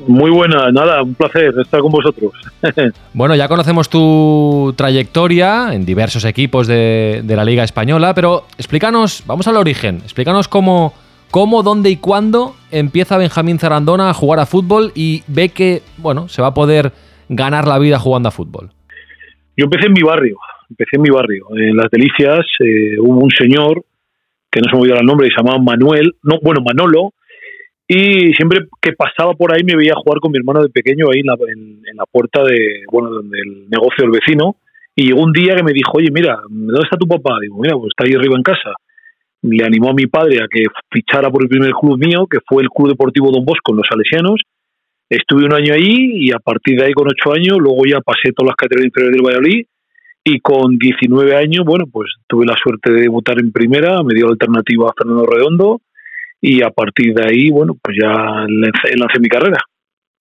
Muy 0.06 0.30
buena, 0.30 0.70
nada, 0.70 1.02
un 1.02 1.14
placer 1.14 1.54
estar 1.60 1.80
con 1.80 1.90
vosotros. 1.90 2.32
bueno, 3.14 3.34
ya 3.34 3.48
conocemos 3.48 3.88
tu 3.88 4.74
trayectoria 4.76 5.72
en 5.72 5.86
diversos 5.86 6.24
equipos 6.24 6.66
de, 6.66 7.22
la 7.26 7.44
Liga 7.44 7.64
Española, 7.64 8.14
pero 8.14 8.44
explícanos, 8.58 9.24
vamos 9.26 9.48
al 9.48 9.56
origen, 9.56 9.96
explícanos 9.96 10.48
cómo, 10.48 10.92
cómo, 11.30 11.62
dónde 11.62 11.90
y 11.90 11.96
cuándo 11.96 12.54
empieza 12.70 13.16
Benjamín 13.16 13.58
Zarandona 13.58 14.10
a 14.10 14.14
jugar 14.14 14.40
a 14.40 14.46
fútbol 14.46 14.92
y 14.94 15.22
ve 15.26 15.48
que, 15.48 15.82
bueno, 15.96 16.28
se 16.28 16.42
va 16.42 16.48
a 16.48 16.54
poder 16.54 16.92
ganar 17.28 17.66
la 17.66 17.78
vida 17.78 17.98
jugando 17.98 18.28
a 18.28 18.32
fútbol. 18.32 18.70
Yo 19.56 19.64
empecé 19.64 19.86
en 19.86 19.94
mi 19.94 20.02
barrio, 20.02 20.36
empecé 20.68 20.96
en 20.96 21.02
mi 21.02 21.10
barrio, 21.10 21.46
en 21.56 21.76
Las 21.76 21.90
Delicias, 21.90 22.46
eh, 22.60 22.98
hubo 23.00 23.20
un 23.20 23.30
señor 23.30 23.84
que 24.50 24.60
no 24.60 24.70
se 24.70 24.76
me 24.76 24.82
olvidó 24.82 25.00
el 25.00 25.06
nombre, 25.06 25.28
se 25.28 25.36
llamaba 25.36 25.62
Manuel, 25.62 26.14
no, 26.22 26.38
bueno, 26.42 26.62
Manolo, 26.62 27.12
y 27.88 28.32
siempre 28.34 28.66
que 28.82 28.92
pasaba 28.92 29.34
por 29.34 29.54
ahí 29.54 29.62
me 29.62 29.76
veía 29.76 29.94
jugar 29.94 30.18
con 30.18 30.32
mi 30.32 30.38
hermano 30.38 30.62
de 30.62 30.70
pequeño 30.70 31.06
ahí 31.12 31.20
en 31.20 31.26
la, 31.26 31.36
la 31.94 32.04
puerta 32.10 32.42
de, 32.42 32.82
bueno, 32.90 33.10
donde 33.10 33.38
el 33.38 33.68
negocio 33.70 34.02
del 34.02 34.10
vecino. 34.10 34.56
Y 34.96 35.08
llegó 35.08 35.22
un 35.22 35.32
día 35.32 35.54
que 35.54 35.62
me 35.62 35.72
dijo, 35.72 35.92
oye, 35.94 36.10
mira, 36.10 36.40
¿dónde 36.48 36.80
está 36.82 36.96
tu 36.96 37.06
papá? 37.06 37.38
Digo, 37.40 37.58
mira, 37.60 37.76
pues 37.76 37.90
está 37.90 38.04
ahí 38.04 38.14
arriba 38.14 38.34
en 38.36 38.42
casa. 38.42 38.74
Le 39.42 39.64
animó 39.64 39.90
a 39.90 39.94
mi 39.94 40.06
padre 40.06 40.38
a 40.42 40.46
que 40.50 40.64
fichara 40.90 41.30
por 41.30 41.42
el 41.42 41.48
primer 41.48 41.70
club 41.72 41.98
mío, 41.98 42.26
que 42.26 42.38
fue 42.44 42.62
el 42.62 42.70
Club 42.70 42.88
Deportivo 42.88 43.30
Don 43.30 43.44
Bosco 43.44 43.72
en 43.72 43.76
los 43.76 43.86
Salesianos. 43.88 44.40
Estuve 45.08 45.44
un 45.44 45.54
año 45.54 45.74
ahí 45.74 46.26
y 46.26 46.32
a 46.32 46.40
partir 46.40 46.80
de 46.80 46.86
ahí, 46.86 46.92
con 46.92 47.06
ocho 47.06 47.32
años, 47.32 47.58
luego 47.60 47.82
ya 47.86 48.00
pasé 48.00 48.32
todas 48.34 48.48
las 48.48 48.56
categorías 48.56 48.86
inferiores 48.86 49.16
del 49.16 49.26
Valladolid. 49.26 49.66
Y 50.24 50.40
con 50.40 50.76
19 50.76 51.36
años, 51.36 51.64
bueno, 51.64 51.84
pues 51.92 52.10
tuve 52.26 52.46
la 52.46 52.56
suerte 52.60 52.90
de 52.90 53.02
debutar 53.02 53.38
en 53.38 53.52
primera, 53.52 54.02
me 54.02 54.14
dio 54.14 54.26
alternativa 54.26 54.88
a 54.88 54.94
Fernando 54.96 55.24
Redondo 55.24 55.82
y 56.40 56.62
a 56.62 56.70
partir 56.70 57.14
de 57.14 57.24
ahí, 57.24 57.50
bueno, 57.50 57.76
pues 57.82 57.96
ya 58.00 58.08
lancé, 58.08 59.20
mi 59.20 59.28
carrera. 59.28 59.58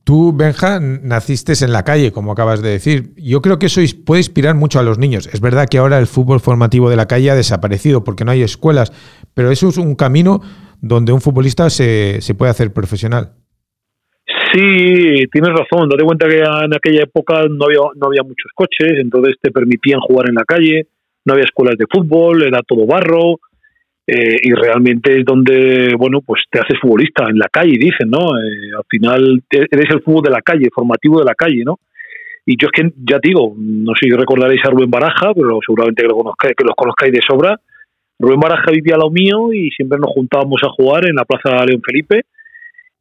Tú, 0.03 0.33
Benja, 0.35 0.79
naciste 0.79 1.53
en 1.63 1.71
la 1.71 1.83
calle, 1.83 2.11
como 2.11 2.31
acabas 2.31 2.61
de 2.61 2.69
decir. 2.69 3.13
Yo 3.17 3.41
creo 3.41 3.57
que 3.57 3.65
eso 3.65 3.81
puede 4.05 4.19
inspirar 4.19 4.53
mucho 4.53 4.79
a 4.79 4.83
los 4.83 4.99
niños. 4.99 5.27
Es 5.33 5.41
verdad 5.41 5.67
que 5.67 5.79
ahora 5.79 5.97
el 5.97 6.05
fútbol 6.05 6.39
formativo 6.39 6.91
de 6.91 6.95
la 6.95 7.07
calle 7.07 7.31
ha 7.31 7.35
desaparecido 7.35 8.03
porque 8.03 8.23
no 8.23 8.31
hay 8.31 8.43
escuelas, 8.43 8.93
pero 9.33 9.49
eso 9.49 9.69
es 9.69 9.77
un 9.77 9.95
camino 9.95 10.41
donde 10.79 11.11
un 11.11 11.21
futbolista 11.21 11.69
se, 11.71 12.21
se 12.21 12.35
puede 12.35 12.51
hacer 12.51 12.71
profesional. 12.71 13.31
Sí, 14.53 15.25
tienes 15.31 15.51
razón. 15.51 15.89
Date 15.89 16.03
cuenta 16.03 16.27
que 16.27 16.37
en 16.37 16.73
aquella 16.73 17.03
época 17.03 17.43
no 17.49 17.65
había, 17.65 17.79
no 17.95 18.07
había 18.07 18.23
muchos 18.23 18.51
coches, 18.55 18.93
entonces 18.99 19.35
te 19.41 19.51
permitían 19.51 19.99
jugar 19.99 20.29
en 20.29 20.35
la 20.35 20.45
calle, 20.45 20.87
no 21.25 21.33
había 21.33 21.45
escuelas 21.45 21.77
de 21.77 21.85
fútbol, 21.91 22.43
era 22.43 22.61
todo 22.65 22.85
barro, 22.85 23.39
eh, 24.07 24.37
y 24.41 24.51
realmente 24.51 25.19
es 25.19 25.25
donde, 25.25 25.95
bueno, 25.97 26.21
pues 26.21 26.43
te 26.49 26.59
haces 26.59 26.79
futbolista, 26.79 27.25
en 27.29 27.39
la 27.39 27.49
calle, 27.49 27.77
dicen, 27.79 28.09
¿no? 28.09 28.37
Eh, 28.37 28.71
al 28.77 28.83
final 28.87 29.43
eres 29.49 29.89
el 29.89 30.01
fútbol 30.01 30.23
de 30.23 30.31
la 30.31 30.41
calle, 30.41 30.69
formativo 30.73 31.19
de 31.19 31.25
la 31.25 31.35
calle, 31.35 31.63
¿no? 31.63 31.79
Y 32.45 32.55
yo 32.61 32.67
es 32.67 32.71
que, 32.71 32.93
ya 32.97 33.17
digo, 33.21 33.55
no 33.57 33.93
sé 33.95 34.07
si 34.07 34.11
recordaréis 34.11 34.61
a 34.65 34.69
Rubén 34.69 34.91
Baraja, 34.91 35.33
pero 35.33 35.59
seguramente 35.65 36.03
que, 36.03 36.07
lo 36.07 36.17
conozcáis, 36.17 36.53
que 36.55 36.63
los 36.63 36.75
conozcáis 36.75 37.11
de 37.11 37.21
sobra. 37.27 37.59
Rubén 38.19 38.39
Baraja 38.39 38.71
vivía 38.71 38.95
a 38.95 38.99
lo 38.99 39.09
mío 39.09 39.51
y 39.51 39.71
siempre 39.71 39.97
nos 39.99 40.11
juntábamos 40.11 40.61
a 40.63 40.69
jugar 40.69 41.07
en 41.09 41.15
la 41.15 41.25
Plaza 41.25 41.65
León 41.65 41.81
Felipe 41.83 42.21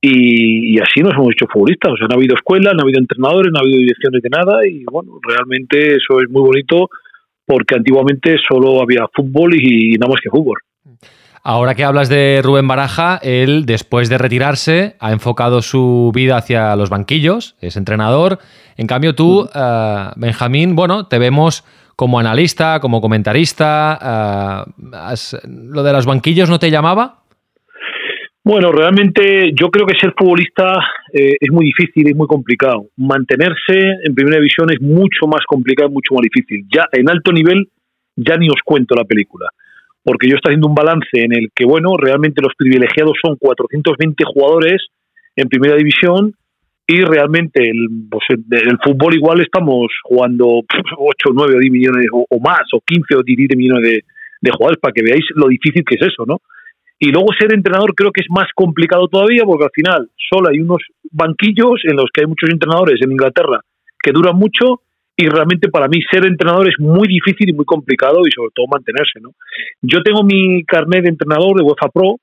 y, 0.01 0.79
así 0.81 1.01
nos 1.01 1.15
hemos 1.15 1.33
hecho 1.33 1.47
futbolistas. 1.51 1.93
O 1.93 1.97
sea, 1.97 2.07
no 2.09 2.15
ha 2.15 2.19
habido 2.19 2.37
escuelas, 2.37 2.75
no 2.75 2.81
ha 2.81 2.85
habido 2.85 3.01
entrenadores, 3.01 3.53
no 3.53 3.59
ha 3.59 3.63
habido 3.63 3.81
direcciones 3.81 4.23
de 4.23 4.29
nada. 4.31 4.67
Y 4.67 4.85
bueno, 4.91 5.19
realmente 5.23 5.97
eso 5.97 6.21
es 6.21 6.31
muy 6.31 6.43
bonito 6.43 6.89
porque 7.47 7.77
antiguamente 7.77 8.37
solo 8.49 8.83
había 8.83 9.07
fútbol 9.15 9.55
y, 9.55 9.93
nada 9.99 10.11
más 10.13 10.21
que 10.23 10.31
fútbol. 10.31 10.59
Ahora 11.43 11.75
que 11.75 11.85
hablas 11.85 12.09
de 12.09 12.41
Rubén 12.43 12.67
Baraja, 12.67 13.19
él 13.23 13.67
después 13.67 14.09
de 14.09 14.17
retirarse 14.17 14.97
ha 14.99 15.13
enfocado 15.13 15.61
su 15.61 16.11
vida 16.15 16.39
hacia 16.39 16.75
los 16.75 16.89
banquillos, 16.89 17.55
es 17.61 17.77
entrenador. 17.77 18.39
En 18.79 18.87
cambio 18.87 19.15
tú, 19.15 19.49
eh, 19.55 20.07
Benjamín, 20.17 20.75
bueno, 20.75 21.07
te 21.07 21.19
vemos 21.19 21.65
como 21.97 22.19
analista, 22.19 22.81
como 22.81 23.01
comentarista. 23.01 24.67
Eh, 24.73 25.49
¿Lo 25.49 25.83
de 25.83 25.93
los 25.93 26.07
banquillos 26.07 26.49
no 26.49 26.59
te 26.59 26.71
llamaba? 26.71 27.25
Bueno, 28.43 28.73
realmente 28.73 29.53
yo 29.59 29.69
creo 29.71 29.87
que 29.87 29.99
ser 29.99 30.13
futbolista 30.17 30.79
eh, 31.13 31.37
es 31.41 31.51
muy 31.51 31.67
difícil 31.67 32.09
y 32.09 32.15
muy 32.15 32.27
complicado. 32.27 32.87
Mantenerse 32.97 33.97
en 34.05 34.15
primera 34.15 34.37
división 34.37 34.71
es 34.71 34.81
mucho 34.81 35.27
más 35.27 35.45
complicado, 35.47 35.91
mucho 35.91 36.15
más 36.15 36.23
difícil. 36.23 36.67
Ya 36.71 36.85
en 36.93 37.09
alto 37.09 37.33
nivel, 37.33 37.69
ya 38.17 38.37
ni 38.37 38.49
os 38.49 38.61
cuento 38.65 38.95
la 38.95 39.05
película. 39.05 39.49
Porque 40.05 40.29
yo 40.29 40.37
estoy 40.37 40.53
haciendo 40.53 40.69
un 40.69 40.75
balance 40.75 41.09
en 41.13 41.33
el 41.33 41.49
que, 41.55 41.65
bueno, 41.65 41.97
realmente 41.97 42.43
los 42.43 42.55
privilegiados 42.57 43.15
son 43.25 43.37
420 43.37 44.23
jugadores 44.25 44.87
en 45.35 45.49
primera 45.49 45.77
división 45.77 46.35
y 46.87 47.01
realmente 47.01 47.63
el, 47.63 47.89
pues, 48.11 48.25
el 48.29 48.79
fútbol 48.85 49.15
igual 49.15 49.41
estamos 49.41 49.87
jugando 50.03 50.61
8, 50.99 51.31
9 51.33 51.55
o 51.57 51.59
10 51.59 51.73
millones 51.73 52.07
o, 52.13 52.41
más, 52.41 52.63
o 52.75 52.81
15 52.85 53.17
o 53.17 53.23
17 53.23 53.57
millones 53.57 53.83
de, 53.83 54.05
de 54.43 54.51
jugadores, 54.51 54.79
para 54.81 54.93
que 54.93 55.03
veáis 55.03 55.25
lo 55.35 55.49
difícil 55.49 55.83
que 55.85 55.97
es 55.97 56.03
eso, 56.03 56.25
¿no? 56.27 56.43
Y 56.99 57.11
luego 57.11 57.29
ser 57.39 57.53
entrenador 57.53 57.95
creo 57.95 58.13
que 58.13 58.21
es 58.21 58.31
más 58.31 58.49
complicado 58.55 59.09
todavía 59.09 59.43
porque 59.45 59.65
al 59.65 59.75
final 59.75 60.09
solo 60.31 60.49
hay 60.49 60.61
unos 60.61 60.79
banquillos 61.11 61.81
en 61.85 61.97
los 61.97 62.07
que 62.13 62.23
hay 62.23 62.27
muchos 62.27 62.51
entrenadores 62.51 63.01
en 63.03 63.13
Inglaterra 63.13 63.61
que 64.01 64.13
duran 64.13 64.37
mucho 64.37 64.84
y 65.17 65.27
realmente 65.29 65.69
para 65.69 65.89
mí 65.89 65.99
ser 66.11 66.27
entrenador 66.27 66.69
es 66.69 66.75
muy 66.79 67.07
difícil 67.07 67.49
y 67.49 67.53
muy 67.53 67.65
complicado 67.65 68.21
y 68.27 68.31
sobre 68.35 68.51
todo 68.55 68.67
mantenerse, 68.67 69.21
¿no? 69.21 69.31
Yo 69.83 70.03
tengo 70.03 70.23
mi 70.25 70.65
carnet 70.65 71.05
de 71.05 71.11
entrenador 71.11 71.57
de 71.57 71.63
UEFA 71.63 71.89
Pro, 71.93 72.17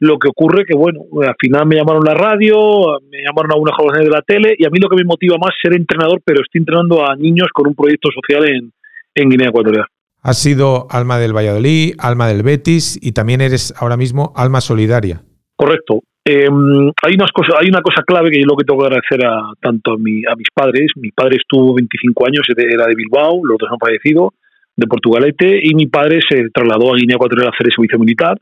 lo 0.00 0.18
que 0.18 0.28
ocurre 0.28 0.64
que, 0.64 0.76
bueno, 0.76 1.00
al 1.26 1.34
final 1.40 1.66
me 1.66 1.76
llamaron 1.76 2.04
la 2.04 2.14
radio, 2.14 3.00
me 3.10 3.18
llamaron 3.22 3.52
a 3.52 3.56
una 3.56 3.72
jornada 3.74 4.04
de 4.04 4.10
la 4.10 4.22
tele 4.22 4.54
y 4.56 4.64
a 4.64 4.70
mí 4.70 4.78
lo 4.78 4.88
que 4.88 4.96
me 4.96 5.04
motiva 5.04 5.36
más 5.38 5.50
es 5.50 5.62
ser 5.62 5.76
entrenador, 5.76 6.20
pero 6.24 6.40
estoy 6.40 6.60
entrenando 6.60 7.04
a 7.04 7.16
niños 7.16 7.48
con 7.52 7.66
un 7.66 7.74
proyecto 7.74 8.08
social 8.14 8.48
en, 8.48 8.72
en 9.14 9.28
Guinea 9.28 9.48
Ecuatorial. 9.48 9.86
Has 10.22 10.40
sido 10.40 10.86
alma 10.90 11.18
del 11.18 11.34
Valladolid, 11.34 11.94
alma 11.98 12.28
del 12.28 12.42
Betis 12.42 12.98
y 13.02 13.12
también 13.12 13.40
eres 13.40 13.74
ahora 13.76 13.96
mismo 13.96 14.32
alma 14.36 14.60
solidaria. 14.60 15.22
Correcto. 15.56 16.02
Em, 16.30 16.92
hay, 17.02 17.14
unas 17.14 17.32
cosas, 17.32 17.54
hay 17.58 17.70
una 17.70 17.80
cosa 17.80 18.02
clave 18.02 18.30
que 18.30 18.40
yo 18.40 18.44
lo 18.44 18.54
que 18.54 18.64
tengo 18.64 18.80
que 18.80 18.86
agradecer 18.88 19.24
a 19.24 19.50
tanto 19.62 19.92
a, 19.92 19.96
mi, 19.96 20.20
a 20.30 20.36
mis 20.36 20.48
padres. 20.52 20.92
Mi 20.96 21.10
padre 21.10 21.36
estuvo 21.36 21.72
25 21.72 22.26
años, 22.26 22.42
era 22.54 22.86
de 22.86 22.94
Bilbao, 22.94 23.40
los 23.42 23.56
dos 23.56 23.70
han 23.72 23.78
fallecido, 23.78 24.34
de 24.76 24.86
Portugalete, 24.86 25.58
y 25.62 25.74
mi 25.74 25.86
padre 25.86 26.20
se 26.28 26.50
trasladó 26.50 26.92
a 26.92 26.98
Guinea 26.98 27.16
Ecuatorial 27.16 27.46
a 27.46 27.50
hacer 27.54 27.68
el 27.68 27.72
servicio 27.72 27.98
militar. 27.98 28.36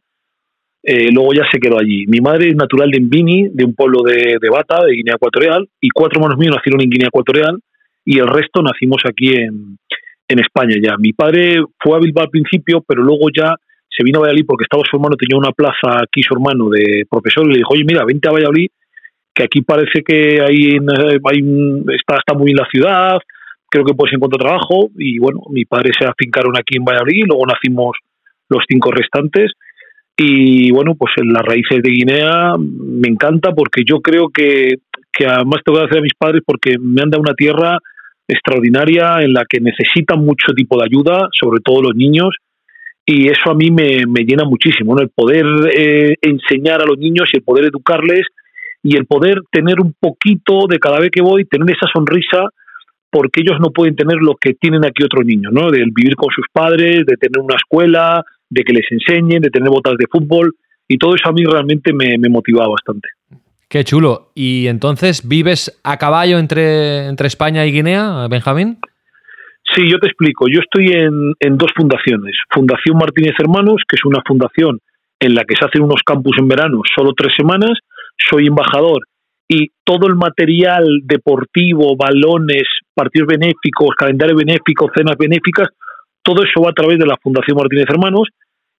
Eh, 0.83 1.13
luego 1.13 1.33
ya 1.33 1.45
se 1.49 1.61
quedó 1.61 1.79
allí. 1.79 2.09
Mi 2.09 2.19
madre 2.19 2.49
es 2.49 2.57
natural 2.57 2.91
de 2.91 3.01
Mbini, 3.03 3.51
de 3.53 3.65
un 3.65 3.77
pueblo 3.77 4.03
de, 4.03 4.39
de 4.41 4.51
Bata, 4.51 4.85
de 4.85 4.93
Guinea 4.93 5.15
Ecuatorial, 5.15 5.69
y 5.81 5.91
cuatro 5.91 6.19
hermanos 6.19 6.39
míos 6.39 6.57
nacieron 6.57 6.81
en 6.81 6.91
Guinea 6.91 7.07
Ecuatorial, 7.07 7.61
y 8.05 8.19
el 8.19 8.27
resto 8.27 8.63
nacimos 8.63 9.03
aquí 9.09 9.29
en, 9.29 9.79
en 10.27 10.39
España 10.41 10.75
ya. 10.83 10.97
Mi 10.99 11.13
padre 11.13 11.63
fue 11.79 11.97
a 11.97 12.01
Bilbao 12.01 12.25
al 12.25 12.31
principio, 12.31 12.85
pero 12.85 13.05
luego 13.05 13.29
ya 13.31 13.55
se 13.97 14.05
vino 14.05 14.19
a 14.19 14.23
Valladolid 14.23 14.47
porque 14.47 14.65
estaba 14.65 14.83
su 14.89 14.97
hermano, 14.97 15.17
tenía 15.17 15.39
una 15.39 15.53
plaza 15.53 16.03
aquí 16.03 16.23
su 16.23 16.35
hermano 16.35 16.69
de 16.69 17.07
profesor 17.09 17.47
y 17.47 17.53
le 17.53 17.59
dijo, 17.59 17.73
oye, 17.73 17.85
mira, 17.85 18.05
vente 18.05 18.29
a 18.29 18.33
Valladolid, 18.33 18.69
que 19.35 19.45
aquí 19.45 19.63
parece 19.63 20.03
que 20.03 20.41
hay, 20.41 20.77
hay 20.77 21.85
está, 21.95 22.35
muy 22.35 22.47
bien 22.47 22.57
la 22.57 22.69
ciudad, 22.71 23.19
creo 23.71 23.85
que 23.85 23.95
puedes 23.95 24.15
encontrar 24.15 24.41
trabajo 24.41 24.91
y 24.97 25.19
bueno, 25.19 25.41
mi 25.51 25.65
padre 25.65 25.93
se 25.99 26.07
afincaron 26.07 26.57
aquí 26.57 26.77
en 26.77 26.85
Valladolid, 26.85 27.25
luego 27.27 27.47
nacimos 27.47 27.97
los 28.49 28.63
cinco 28.69 28.91
restantes 28.91 29.53
y 30.17 30.71
bueno, 30.73 30.95
pues 30.95 31.13
en 31.17 31.33
las 31.33 31.43
raíces 31.43 31.83
de 31.83 31.91
Guinea 31.91 32.55
me 32.59 33.09
encanta 33.09 33.53
porque 33.53 33.83
yo 33.85 34.01
creo 34.01 34.29
que, 34.29 34.77
que 35.13 35.27
además 35.27 35.61
tengo 35.65 35.79
que 35.79 35.85
agradecer 35.85 35.99
a 35.99 36.03
mis 36.03 36.15
padres 36.19 36.43
porque 36.45 36.77
me 36.79 37.03
han 37.03 37.11
dado 37.11 37.23
una 37.23 37.35
tierra 37.35 37.79
extraordinaria 38.29 39.17
en 39.21 39.33
la 39.33 39.45
que 39.49 39.61
necesitan 39.61 40.25
mucho 40.25 40.53
tipo 40.55 40.79
de 40.79 40.87
ayuda, 40.87 41.29
sobre 41.39 41.61
todo 41.61 41.83
los 41.83 41.95
niños, 41.95 42.37
y 43.09 43.29
eso 43.29 43.51
a 43.51 43.55
mí 43.55 43.71
me, 43.71 44.05
llena 44.25 44.45
muchísimo, 44.45 44.97
¿no? 44.97 45.01
el 45.01 45.11
poder 45.11 45.47
eh, 45.73 46.17
enseñar 46.21 46.83
a 46.83 46.87
los 46.87 46.99
niños 46.99 47.31
y 47.33 47.37
el 47.37 47.45
poder 47.45 47.67
educarles 47.67 48.27
y 48.83 48.97
el 48.97 49.07
poder 49.07 49.43
tener 49.53 49.81
un 49.81 49.95
poquito 49.99 50.67
de 50.69 50.81
cada 50.81 50.99
vez 50.99 51.11
que 51.13 51.23
voy, 51.23 51.45
tener 51.45 51.71
esa 51.71 51.87
sonrisa 51.93 52.49
porque 53.09 53.43
ellos 53.43 53.59
no 53.61 53.71
pueden 53.71 53.95
tener 53.95 54.17
lo 54.17 54.35
que 54.35 54.55
tienen 54.55 54.85
aquí 54.85 55.05
otros 55.05 55.25
niños, 55.25 55.53
¿no? 55.53 55.71
Del 55.71 55.93
vivir 55.93 56.17
con 56.17 56.31
sus 56.35 56.47
padres, 56.53 57.07
de 57.07 57.17
tener 57.17 57.41
una 57.41 57.55
escuela, 57.55 58.25
de 58.51 58.63
que 58.63 58.73
les 58.73 58.85
enseñen, 58.91 59.41
de 59.41 59.51
tener 59.51 59.71
botas 59.71 59.95
de 59.97 60.07
fútbol 60.11 60.55
y 60.89 60.99
todo 60.99 61.15
eso 61.15 61.29
a 61.29 61.33
mí 61.33 61.45
realmente 61.45 61.93
me, 61.93 62.19
me 62.19 62.29
motivaba 62.29 62.69
bastante. 62.69 63.09
Qué 63.69 63.85
chulo. 63.85 64.33
¿Y 64.35 64.67
entonces 64.67 65.27
vives 65.27 65.81
a 65.85 65.97
caballo 65.97 66.39
entre, 66.39 67.07
entre 67.07 67.29
España 67.29 67.65
y 67.67 67.73
Guinea, 67.73 68.27
Benjamín? 68.29 68.79
Sí, 69.77 69.91
yo 69.91 69.99
te 69.99 70.07
explico. 70.07 70.47
Yo 70.49 70.61
estoy 70.61 70.89
en, 70.93 71.59
dos 71.59 71.71
fundaciones. 71.77 72.35
Fundación 72.51 72.97
Martínez 72.97 73.35
Hermanos, 73.39 73.83
que 73.87 73.97
es 73.97 74.05
una 74.07 74.23
fundación 74.27 74.81
en 75.21 75.35
la 75.35 75.45
que 75.45 75.55
se 75.55 75.67
hacen 75.67 75.83
unos 75.83 76.01
campus 76.05 76.37
en 76.39 76.49
verano, 76.49 76.81
solo 76.95 77.13
tres 77.15 77.35
semanas. 77.37 77.73
Soy 78.17 78.47
embajador 78.47 79.01
y 79.49 79.69
todo 79.85 80.09
el 80.09 80.17
material 80.17 80.85
deportivo, 81.05 81.95
balones, 81.97 82.65
partidos 82.95 83.29
benéficos, 83.29 83.95
calendario 83.97 84.37
benéfico, 84.37 84.91
cenas 84.95 85.17
benéficas, 85.17 85.69
todo 86.23 86.43
eso 86.43 86.61
va 86.61 86.71
a 86.71 86.75
través 86.75 86.99
de 86.99 87.07
la 87.07 87.17
Fundación 87.23 87.57
Martínez 87.57 87.87
Hermanos. 87.89 88.29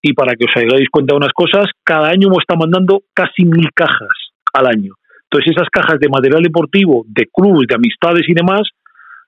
Y 0.01 0.13
para 0.13 0.35
que 0.35 0.45
os 0.45 0.55
hagáis 0.55 0.89
cuenta 0.89 1.13
de 1.13 1.17
unas 1.17 1.33
cosas, 1.33 1.67
cada 1.83 2.09
año 2.09 2.27
hemos 2.27 2.39
estado 2.39 2.59
mandando 2.59 3.03
casi 3.13 3.45
mil 3.45 3.69
cajas 3.73 4.33
al 4.53 4.67
año. 4.67 4.93
Entonces 5.29 5.53
esas 5.55 5.69
cajas 5.69 5.99
de 5.99 6.09
material 6.09 6.41
deportivo, 6.43 7.03
de 7.07 7.27
clubes, 7.33 7.67
de 7.67 7.75
amistades 7.75 8.27
y 8.27 8.33
demás, 8.33 8.69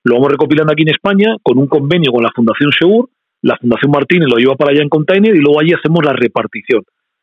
lo 0.04 0.14
vamos 0.14 0.32
recopilando 0.32 0.72
aquí 0.72 0.82
en 0.82 0.90
España 0.90 1.36
con 1.42 1.58
un 1.58 1.66
convenio 1.66 2.12
con 2.12 2.22
la 2.22 2.30
Fundación 2.34 2.70
Seur, 2.72 3.08
la 3.42 3.56
Fundación 3.56 3.90
Martínez 3.90 4.28
lo 4.30 4.38
lleva 4.38 4.54
para 4.54 4.72
allá 4.72 4.82
en 4.82 4.88
container 4.88 5.34
y 5.34 5.40
luego 5.40 5.60
allí 5.60 5.72
hacemos 5.72 6.04
la 6.04 6.12
repartición. 6.12 6.82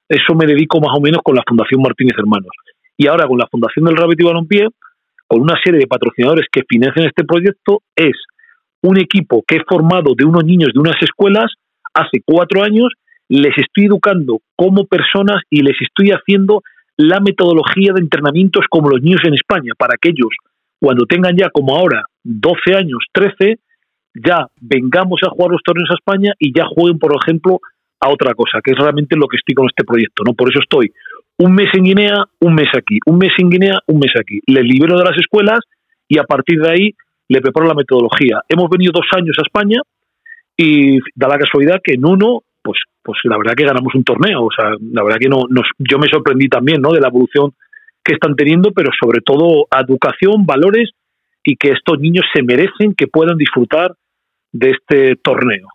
Eso 0.09 0.35
me 0.35 0.45
dedico 0.45 0.79
más 0.79 0.97
o 0.97 1.01
menos 1.01 1.21
con 1.23 1.35
la 1.35 1.43
Fundación 1.47 1.81
Martínez 1.81 2.15
Hermanos. 2.17 2.51
Y 2.97 3.07
ahora 3.07 3.27
con 3.27 3.37
la 3.37 3.47
Fundación 3.47 3.85
del 3.85 3.97
Rabbit 3.97 4.19
y 4.19 4.23
Balompié, 4.23 4.67
con 5.27 5.41
una 5.41 5.55
serie 5.63 5.79
de 5.79 5.87
patrocinadores 5.87 6.47
que 6.51 6.63
financian 6.67 7.05
este 7.05 7.23
proyecto, 7.23 7.81
es 7.95 8.15
un 8.81 8.97
equipo 8.97 9.43
que 9.47 9.57
he 9.57 9.63
formado 9.67 10.13
de 10.15 10.25
unos 10.25 10.43
niños 10.45 10.69
de 10.73 10.79
unas 10.79 10.95
escuelas 11.01 11.51
hace 11.93 12.21
cuatro 12.25 12.63
años, 12.63 12.93
les 13.27 13.57
estoy 13.57 13.85
educando 13.85 14.39
como 14.55 14.85
personas 14.85 15.43
y 15.49 15.61
les 15.61 15.75
estoy 15.81 16.11
haciendo 16.11 16.61
la 16.95 17.19
metodología 17.19 17.93
de 17.93 18.01
entrenamientos 18.01 18.65
como 18.69 18.89
los 18.89 19.01
niños 19.01 19.21
en 19.25 19.33
España, 19.33 19.73
para 19.77 19.97
que 19.99 20.09
ellos, 20.09 20.29
cuando 20.79 21.05
tengan 21.05 21.35
ya 21.35 21.49
como 21.49 21.75
ahora 21.75 22.03
12 22.23 22.75
años, 22.75 22.99
13, 23.11 23.59
ya 24.13 24.47
vengamos 24.59 25.21
a 25.23 25.29
jugar 25.29 25.51
los 25.51 25.61
torneos 25.63 25.89
a 25.91 25.95
España 25.95 26.33
y 26.39 26.51
ya 26.57 26.65
jueguen, 26.65 26.99
por 26.99 27.15
ejemplo, 27.15 27.59
a 27.99 28.09
otra 28.09 28.33
cosa, 28.33 28.59
que 28.63 28.71
es 28.71 28.77
realmente 28.77 29.15
lo 29.15 29.27
que 29.27 29.37
estoy 29.37 29.55
con 29.55 29.67
este 29.67 29.83
proyecto. 29.83 30.23
¿no? 30.25 30.33
Por 30.33 30.49
eso 30.49 30.59
estoy 30.61 30.91
un 31.39 31.53
mes 31.53 31.67
en 31.73 31.83
Guinea, 31.83 32.25
un 32.39 32.55
mes 32.55 32.69
aquí, 32.75 32.99
un 33.05 33.17
mes 33.17 33.31
en 33.37 33.49
Guinea, 33.49 33.79
un 33.87 33.99
mes 33.99 34.11
aquí. 34.19 34.39
Les 34.47 34.63
libero 34.63 34.97
de 34.97 35.03
las 35.03 35.17
escuelas 35.17 35.59
y 36.07 36.17
a 36.17 36.23
partir 36.23 36.59
de 36.61 36.69
ahí 36.69 36.95
le 37.29 37.41
preparo 37.41 37.67
la 37.67 37.75
metodología. 37.75 38.41
Hemos 38.49 38.69
venido 38.69 38.91
dos 38.93 39.05
años 39.15 39.35
a 39.37 39.43
España 39.43 39.81
y 40.55 40.97
da 41.15 41.27
la 41.27 41.37
casualidad 41.37 41.81
que 41.83 41.93
en 41.93 42.05
uno, 42.05 42.41
pues 42.63 42.79
pues 43.07 43.19
la 43.23 43.37
verdad 43.37 43.53
que 43.55 43.63
ganamos 43.63 43.95
un 43.95 44.03
torneo. 44.03 44.43
O 44.43 44.49
sea, 44.51 44.71
la 44.91 45.03
verdad 45.03 45.17
que 45.19 45.29
no, 45.29 45.45
nos, 45.49 45.65
yo 45.77 45.97
me 45.97 46.09
sorprendí 46.09 46.49
también, 46.49 46.81
¿no? 46.81 46.91
De 46.91 46.99
la 46.99 47.07
evolución 47.07 47.53
que 48.07 48.13
están 48.13 48.35
teniendo, 48.35 48.71
pero 48.71 48.89
sobre 48.99 49.19
todo 49.21 49.67
educación, 49.77 50.45
valores 50.45 50.91
y 51.43 51.55
que 51.57 51.69
estos 51.69 51.99
niños 51.99 52.25
se 52.33 52.41
merecen 52.41 52.95
que 52.95 53.07
puedan 53.07 53.37
disfrutar 53.37 53.93
de 54.53 54.71
este 54.71 55.15
torneo. 55.17 55.67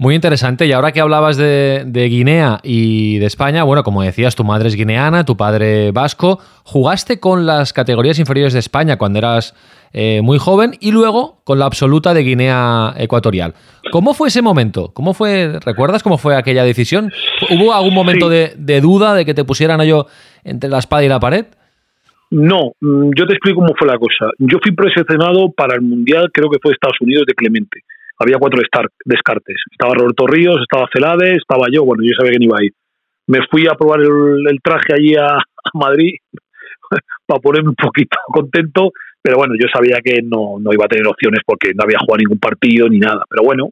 Muy 0.00 0.14
interesante. 0.14 0.66
Y 0.66 0.72
ahora 0.72 0.92
que 0.92 1.00
hablabas 1.02 1.36
de, 1.36 1.84
Guinea 2.10 2.60
y 2.62 3.18
de 3.18 3.26
España, 3.26 3.64
bueno, 3.64 3.82
como 3.82 4.00
decías, 4.00 4.34
tu 4.34 4.44
madre 4.44 4.68
es 4.68 4.74
guineana, 4.74 5.26
tu 5.26 5.36
padre 5.36 5.92
vasco. 5.92 6.38
¿Jugaste 6.64 7.20
con 7.20 7.44
las 7.44 7.74
categorías 7.74 8.18
inferiores 8.18 8.54
de 8.54 8.60
España 8.60 8.96
cuando 8.96 9.18
eras 9.18 9.54
eh, 9.92 10.22
muy 10.22 10.38
joven 10.38 10.72
y 10.80 10.92
luego 10.92 11.42
con 11.44 11.58
la 11.58 11.66
absoluta 11.66 12.14
de 12.14 12.22
Guinea 12.22 12.94
Ecuatorial? 12.96 13.52
¿Cómo 13.92 14.14
fue 14.14 14.28
ese 14.28 14.40
momento? 14.40 14.90
¿Cómo 14.94 15.12
fue? 15.12 15.60
¿Recuerdas 15.60 16.02
cómo 16.02 16.16
fue 16.16 16.34
aquella 16.34 16.64
decisión? 16.64 17.12
¿Hubo 17.50 17.74
algún 17.74 17.92
momento 17.92 18.30
de, 18.30 18.54
de, 18.56 18.80
duda 18.80 19.12
de 19.12 19.26
que 19.26 19.34
te 19.34 19.44
pusieran 19.44 19.82
a 19.82 19.84
yo 19.84 20.06
entre 20.44 20.70
la 20.70 20.78
espada 20.78 21.04
y 21.04 21.08
la 21.08 21.20
pared? 21.20 21.46
No, 22.30 22.72
mm, 22.80 23.10
yo 23.16 23.26
te 23.26 23.34
explico 23.34 23.60
cómo 23.60 23.74
fue 23.78 23.88
la 23.88 23.98
cosa. 23.98 24.30
Yo 24.38 24.58
fui 24.62 24.72
preseleccionado 24.72 25.50
para 25.52 25.74
el 25.74 25.82
Mundial, 25.82 26.30
creo 26.32 26.48
que 26.48 26.58
fue 26.62 26.72
Estados 26.72 27.00
Unidos 27.00 27.24
de 27.26 27.34
Clemente 27.34 27.82
había 28.20 28.36
cuatro 28.38 28.60
descartes. 29.04 29.56
Estaba 29.72 29.94
Roberto 29.94 30.26
Ríos, 30.26 30.60
estaba 30.60 30.88
Celade, 30.92 31.36
estaba 31.36 31.66
yo, 31.72 31.84
bueno, 31.84 32.02
yo 32.04 32.12
sabía 32.16 32.32
que 32.32 32.38
no 32.38 32.44
iba 32.44 32.58
a 32.60 32.64
ir. 32.64 32.72
Me 33.26 33.38
fui 33.50 33.66
a 33.66 33.74
probar 33.74 34.00
el, 34.00 34.58
traje 34.62 34.92
allí 34.92 35.14
a, 35.16 35.38
Madrid 35.74 36.14
para 37.26 37.40
ponerme 37.40 37.70
un 37.70 37.74
poquito 37.74 38.18
contento, 38.26 38.92
pero 39.22 39.38
bueno, 39.38 39.54
yo 39.58 39.66
sabía 39.72 40.00
que 40.04 40.20
no, 40.22 40.58
no 40.60 40.72
iba 40.72 40.84
a 40.84 40.88
tener 40.88 41.06
opciones 41.06 41.40
porque 41.46 41.72
no 41.74 41.84
había 41.84 41.98
jugado 41.98 42.18
ningún 42.18 42.38
partido 42.38 42.88
ni 42.88 42.98
nada. 42.98 43.24
Pero 43.28 43.42
bueno, 43.42 43.70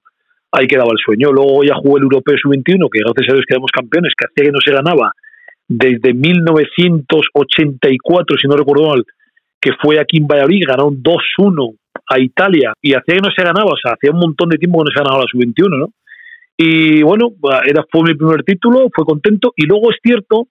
ahí 0.52 0.66
quedaba 0.66 0.92
el 0.92 0.98
sueño. 1.04 1.30
Luego 1.30 1.62
ya 1.64 1.74
jugué 1.74 1.98
el 1.98 2.04
Europeo 2.04 2.36
Sub-21, 2.40 2.88
que 2.90 3.00
gracias 3.04 3.28
a 3.28 3.34
Dios 3.34 3.44
quedamos 3.46 3.70
campeones, 3.70 4.12
que 4.16 4.24
hacía 4.24 4.48
que 4.48 4.52
no 4.52 4.60
se 4.64 4.72
ganaba 4.72 5.12
desde 5.68 6.14
1984, 6.14 8.36
si 8.40 8.48
no 8.48 8.56
recuerdo 8.56 8.88
mal, 8.88 9.04
que 9.60 9.72
fue 9.80 10.00
aquí 10.00 10.16
en 10.16 10.26
Valladolid, 10.26 10.64
ganaron 10.66 11.00
2-1 11.02 11.76
a 12.10 12.18
Italia 12.18 12.72
y 12.80 12.94
hacía 12.94 13.16
que 13.16 13.20
no 13.20 13.30
se 13.30 13.44
ganaba, 13.44 13.72
o 13.72 13.76
sea, 13.76 13.92
hacía 13.92 14.12
un 14.12 14.20
montón 14.20 14.48
de 14.48 14.56
tiempo 14.56 14.78
que 14.78 14.84
no 14.84 14.90
se 14.90 15.00
ganaba 15.02 15.20
la 15.20 15.26
sub-21, 15.30 15.78
¿no? 15.78 15.92
Y 16.56 17.02
bueno, 17.02 17.34
era, 17.64 17.84
fue 17.90 18.02
mi 18.02 18.14
primer 18.14 18.42
título, 18.42 18.88
fue 18.92 19.04
contento 19.04 19.52
y 19.56 19.66
luego 19.66 19.90
es 19.90 19.98
cierto 20.02 20.48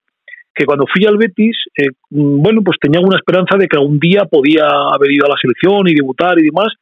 que 0.53 0.65
cuando 0.65 0.86
fui 0.91 1.05
al 1.05 1.17
Betis, 1.17 1.55
eh, 1.77 1.89
bueno, 2.09 2.62
pues 2.63 2.77
tenía 2.79 3.00
una 3.00 3.17
esperanza 3.17 3.57
de 3.57 3.67
que 3.67 3.77
algún 3.77 4.00
día 4.00 4.25
podía 4.25 4.65
haber 4.65 5.12
ido 5.12 5.25
a 5.25 5.29
la 5.29 5.36
selección 5.39 5.88
y 5.88 5.93
debutar 5.93 6.39
y 6.39 6.45
demás. 6.45 6.74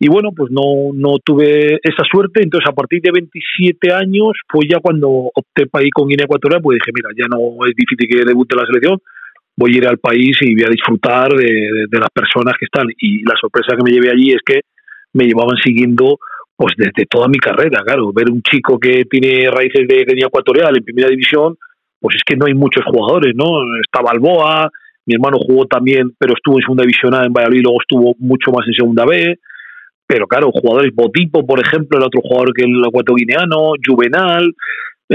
Y 0.00 0.08
bueno, 0.08 0.30
pues 0.34 0.50
no, 0.52 0.92
no 0.94 1.18
tuve 1.24 1.80
esa 1.82 2.04
suerte. 2.10 2.42
Entonces, 2.42 2.68
a 2.70 2.74
partir 2.74 3.00
de 3.02 3.10
27 3.10 3.92
años, 3.92 4.30
fue 4.48 4.66
ya 4.68 4.78
cuando 4.80 5.08
opté 5.34 5.66
para 5.66 5.84
ir 5.84 5.90
con 5.92 6.06
Guinea 6.06 6.24
Ecuatorial, 6.24 6.62
pues 6.62 6.78
dije, 6.78 6.92
mira, 6.94 7.10
ya 7.16 7.26
no 7.26 7.66
es 7.66 7.74
difícil 7.74 8.08
que 8.08 8.24
debute 8.24 8.54
la 8.54 8.66
selección, 8.66 8.98
voy 9.56 9.74
a 9.74 9.78
ir 9.78 9.88
al 9.88 9.98
país 9.98 10.36
y 10.40 10.54
voy 10.54 10.64
a 10.64 10.70
disfrutar 10.70 11.30
de, 11.34 11.88
las 11.90 12.10
personas 12.14 12.54
que 12.58 12.66
están. 12.66 12.86
Y 12.96 13.24
la 13.24 13.34
sorpresa 13.40 13.76
que 13.76 13.82
me 13.82 13.90
llevé 13.90 14.10
allí 14.10 14.30
es 14.30 14.42
que 14.46 14.60
me 15.14 15.24
llevaban 15.24 15.56
siguiendo 15.62 16.18
pues 16.54 16.74
desde 16.76 17.06
toda 17.08 17.28
mi 17.28 17.38
carrera, 17.38 17.82
claro, 17.84 18.12
ver 18.12 18.30
un 18.32 18.42
chico 18.42 18.80
que 18.80 19.04
tiene 19.04 19.48
raíces 19.48 19.86
de 19.86 20.04
Guinea 20.04 20.26
Ecuatorial 20.26 20.76
en 20.76 20.82
primera 20.82 21.08
división, 21.08 21.56
pues 22.00 22.16
es 22.16 22.22
que 22.26 22.34
no 22.34 22.46
hay 22.46 22.54
muchos 22.54 22.84
jugadores, 22.84 23.32
¿no? 23.36 23.46
Está 23.80 24.02
Balboa, 24.02 24.68
mi 25.06 25.14
hermano 25.14 25.38
jugó 25.38 25.66
también, 25.66 26.10
pero 26.18 26.34
estuvo 26.34 26.58
en 26.58 26.62
segunda 26.62 26.82
división 26.82 27.14
en 27.14 27.32
Valladolid, 27.32 27.62
luego 27.62 27.80
estuvo 27.80 28.14
mucho 28.18 28.50
más 28.50 28.66
en 28.66 28.74
segunda 28.74 29.04
B, 29.06 29.38
pero 30.08 30.26
claro, 30.26 30.50
jugadores 30.50 30.92
Botipo, 30.94 31.46
por 31.46 31.60
ejemplo, 31.60 31.98
el 31.98 32.04
otro 32.04 32.22
jugador 32.22 32.54
que 32.54 32.64
el 32.64 32.82
ecuatoriano, 32.84 33.72
Juvenal, 33.86 34.54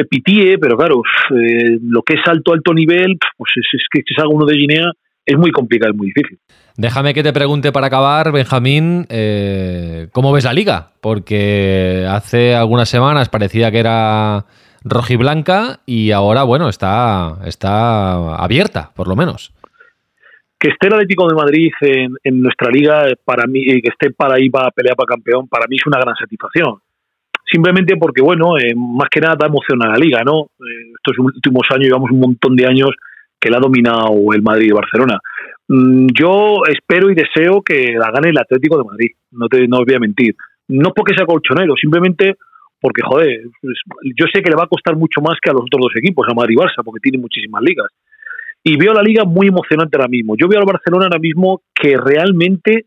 Pitie, 0.10 0.58
pero 0.60 0.78
claro, 0.78 1.02
eh, 1.32 1.80
lo 1.82 2.04
que 2.04 2.14
es 2.14 2.22
alto, 2.26 2.54
alto 2.54 2.74
nivel, 2.74 3.18
pues 3.38 3.52
es, 3.56 3.84
que 3.92 4.02
si 4.08 4.14
salga 4.14 4.34
uno 4.34 4.46
de 4.46 4.56
Guinea 4.56 4.92
es 5.26 5.38
muy 5.38 5.52
complicado, 5.52 5.92
es 5.92 5.98
muy 5.98 6.08
difícil. 6.08 6.38
Déjame 6.78 7.14
que 7.14 7.24
te 7.24 7.34
pregunte 7.34 7.72
para 7.72 7.88
acabar, 7.88 8.32
Benjamín, 8.32 9.06
eh, 9.10 10.10
¿cómo 10.12 10.32
ves 10.32 10.44
la 10.44 10.54
liga? 10.54 10.92
Porque 11.02 12.06
hace 12.08 12.56
algunas 12.56 12.90
semanas 12.90 13.30
parecía 13.30 13.72
que 13.72 13.80
era 13.80 14.46
rojiblanca 14.84 15.80
y 15.86 16.12
ahora, 16.12 16.44
bueno, 16.44 16.70
está, 16.70 17.40
está 17.46 18.36
abierta, 18.36 18.92
por 18.96 19.08
lo 19.08 19.16
menos. 19.16 19.54
Que 20.64 20.70
esté 20.70 20.88
el 20.88 20.94
Atlético 20.94 21.28
de 21.28 21.36
Madrid 21.36 21.72
en, 21.82 22.42
nuestra 22.42 22.72
liga, 22.72 23.06
para 23.26 23.48
mí, 23.48 23.66
que 23.82 23.90
esté 23.90 24.12
para 24.12 24.36
ahí 24.36 24.50
para 24.50 24.72
pelear 24.72 24.96
para 24.96 25.08
campeón, 25.08 25.50
para 25.50 25.68
mí 25.68 25.76
es 25.76 25.86
una 25.86 26.00
gran 26.00 26.16
satisfacción 26.16 26.80
simplemente 27.54 27.98
porque, 27.98 28.22
bueno, 28.22 28.58
eh, 28.58 28.74
más 28.76 29.10
que 29.10 29.20
nada 29.20 29.36
da 29.38 29.48
emoción 29.48 29.84
a 29.84 29.90
la 29.90 29.98
liga, 29.98 30.24
¿no? 30.24 30.48
Eh, 30.60 30.94
estos 30.96 31.20
últimos 31.20 31.68
años, 31.70 31.86
llevamos 31.86 32.10
un 32.10 32.20
montón 32.20 32.56
de 32.56 32.66
años 32.66 32.92
que 33.40 33.50
la 33.50 33.58
ha 33.58 33.60
dominado 33.60 34.16
el 34.34 34.42
Madrid 34.42 34.70
y 34.70 34.74
Barcelona. 34.74 35.20
Mm, 35.68 36.08
yo 36.18 36.64
espero 36.68 37.12
y 37.12 37.16
deseo 37.16 37.62
que 37.62 37.94
la 37.94 38.10
gane 38.12 38.30
el 38.30 38.38
Atlético 38.38 38.78
de 38.78 38.86
Madrid, 38.86 39.12
no 39.32 39.48
te 39.48 39.68
no 39.68 39.80
os 39.80 39.86
voy 39.86 39.96
a 39.96 40.00
mentir. 40.00 40.36
No 40.70 40.94
porque 40.96 41.16
sea 41.16 41.26
colchonero, 41.26 41.76
simplemente 41.76 42.36
porque, 42.80 43.02
joder, 43.04 43.42
yo 43.62 44.26
sé 44.34 44.42
que 44.42 44.50
le 44.50 44.56
va 44.56 44.64
a 44.64 44.68
costar 44.68 44.96
mucho 44.96 45.22
más 45.22 45.38
que 45.42 45.50
a 45.50 45.54
los 45.54 45.64
otros 45.64 45.82
dos 45.84 45.96
equipos, 45.96 46.28
a 46.30 46.34
Madrid 46.34 46.56
y 46.58 46.62
Barça, 46.62 46.84
porque 46.84 47.00
tienen 47.00 47.22
muchísimas 47.22 47.62
ligas. 47.62 47.88
Y 48.64 48.78
veo 48.78 48.94
la 48.94 49.02
liga 49.02 49.26
muy 49.26 49.48
emocionante 49.48 49.98
ahora 49.98 50.08
mismo. 50.08 50.36
Yo 50.38 50.48
veo 50.48 50.60
al 50.60 50.66
Barcelona 50.66 51.06
ahora 51.06 51.20
mismo 51.20 51.62
que 51.76 51.98
realmente, 51.98 52.86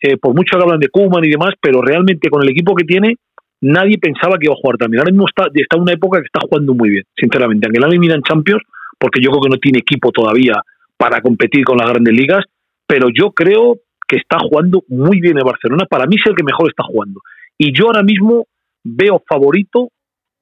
eh, 0.00 0.16
por 0.16 0.34
mucho 0.34 0.56
que 0.56 0.62
hablan 0.62 0.80
de 0.80 0.88
Koeman 0.88 1.24
y 1.24 1.30
demás, 1.30 1.54
pero 1.60 1.82
realmente 1.82 2.30
con 2.30 2.42
el 2.42 2.48
equipo 2.48 2.74
que 2.74 2.84
tiene, 2.84 3.16
nadie 3.60 3.98
pensaba 3.98 4.38
que 4.38 4.46
iba 4.46 4.54
a 4.54 4.60
jugar 4.60 4.78
también. 4.78 5.00
Ahora 5.00 5.12
mismo 5.12 5.26
está, 5.28 5.46
está 5.52 5.76
en 5.76 5.82
una 5.82 5.92
época 5.92 6.20
que 6.20 6.26
está 6.26 6.40
jugando 6.40 6.74
muy 6.74 6.90
bien, 6.90 7.04
sinceramente. 7.16 7.66
Aunque 7.66 7.80
la 7.80 7.88
eliminan 7.88 8.22
Champions, 8.22 8.62
porque 8.98 9.20
yo 9.22 9.30
creo 9.30 9.42
que 9.42 9.50
no 9.50 9.58
tiene 9.58 9.78
equipo 9.78 10.10
todavía 10.10 10.62
para 10.96 11.20
competir 11.20 11.64
con 11.64 11.76
las 11.78 11.88
grandes 11.88 12.14
ligas, 12.14 12.44
pero 12.86 13.08
yo 13.12 13.32
creo 13.32 13.78
que 14.08 14.16
está 14.16 14.38
jugando 14.40 14.82
muy 14.88 15.20
bien 15.20 15.38
el 15.38 15.44
Barcelona. 15.44 15.84
Para 15.88 16.06
mí 16.06 16.16
es 16.16 16.28
el 16.28 16.34
que 16.34 16.44
mejor 16.44 16.68
está 16.68 16.82
jugando. 16.82 17.20
Y 17.56 17.72
yo 17.76 17.86
ahora 17.86 18.02
mismo 18.02 18.46
veo 18.82 19.22
favorito 19.28 19.90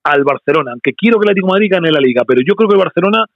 al 0.05 0.25
Barcelona, 0.25 0.73
aunque 0.73 0.95
quiero 0.95 1.19
que 1.19 1.25
el 1.25 1.31
Atlético 1.31 1.49
de 1.49 1.53
Madrid 1.53 1.71
gane 1.71 1.91
la 1.91 2.01
liga, 2.01 2.23
pero 2.27 2.41
yo 2.47 2.55
creo 2.55 2.69
que 2.69 2.77
el 2.77 2.83
Barcelona 2.83 3.27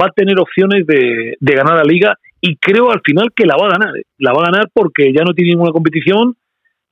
va 0.00 0.06
a 0.06 0.12
tener 0.14 0.38
opciones 0.38 0.86
de, 0.86 1.36
de 1.38 1.54
ganar 1.54 1.76
la 1.76 1.84
liga 1.84 2.16
y 2.40 2.56
creo 2.56 2.90
al 2.90 3.00
final 3.04 3.28
que 3.34 3.46
la 3.46 3.56
va 3.56 3.68
a 3.68 3.78
ganar. 3.78 3.96
¿eh? 3.96 4.02
La 4.18 4.32
va 4.32 4.42
a 4.42 4.50
ganar 4.50 4.68
porque 4.72 5.12
ya 5.12 5.24
no 5.24 5.32
tiene 5.32 5.52
ninguna 5.52 5.72
competición 5.72 6.34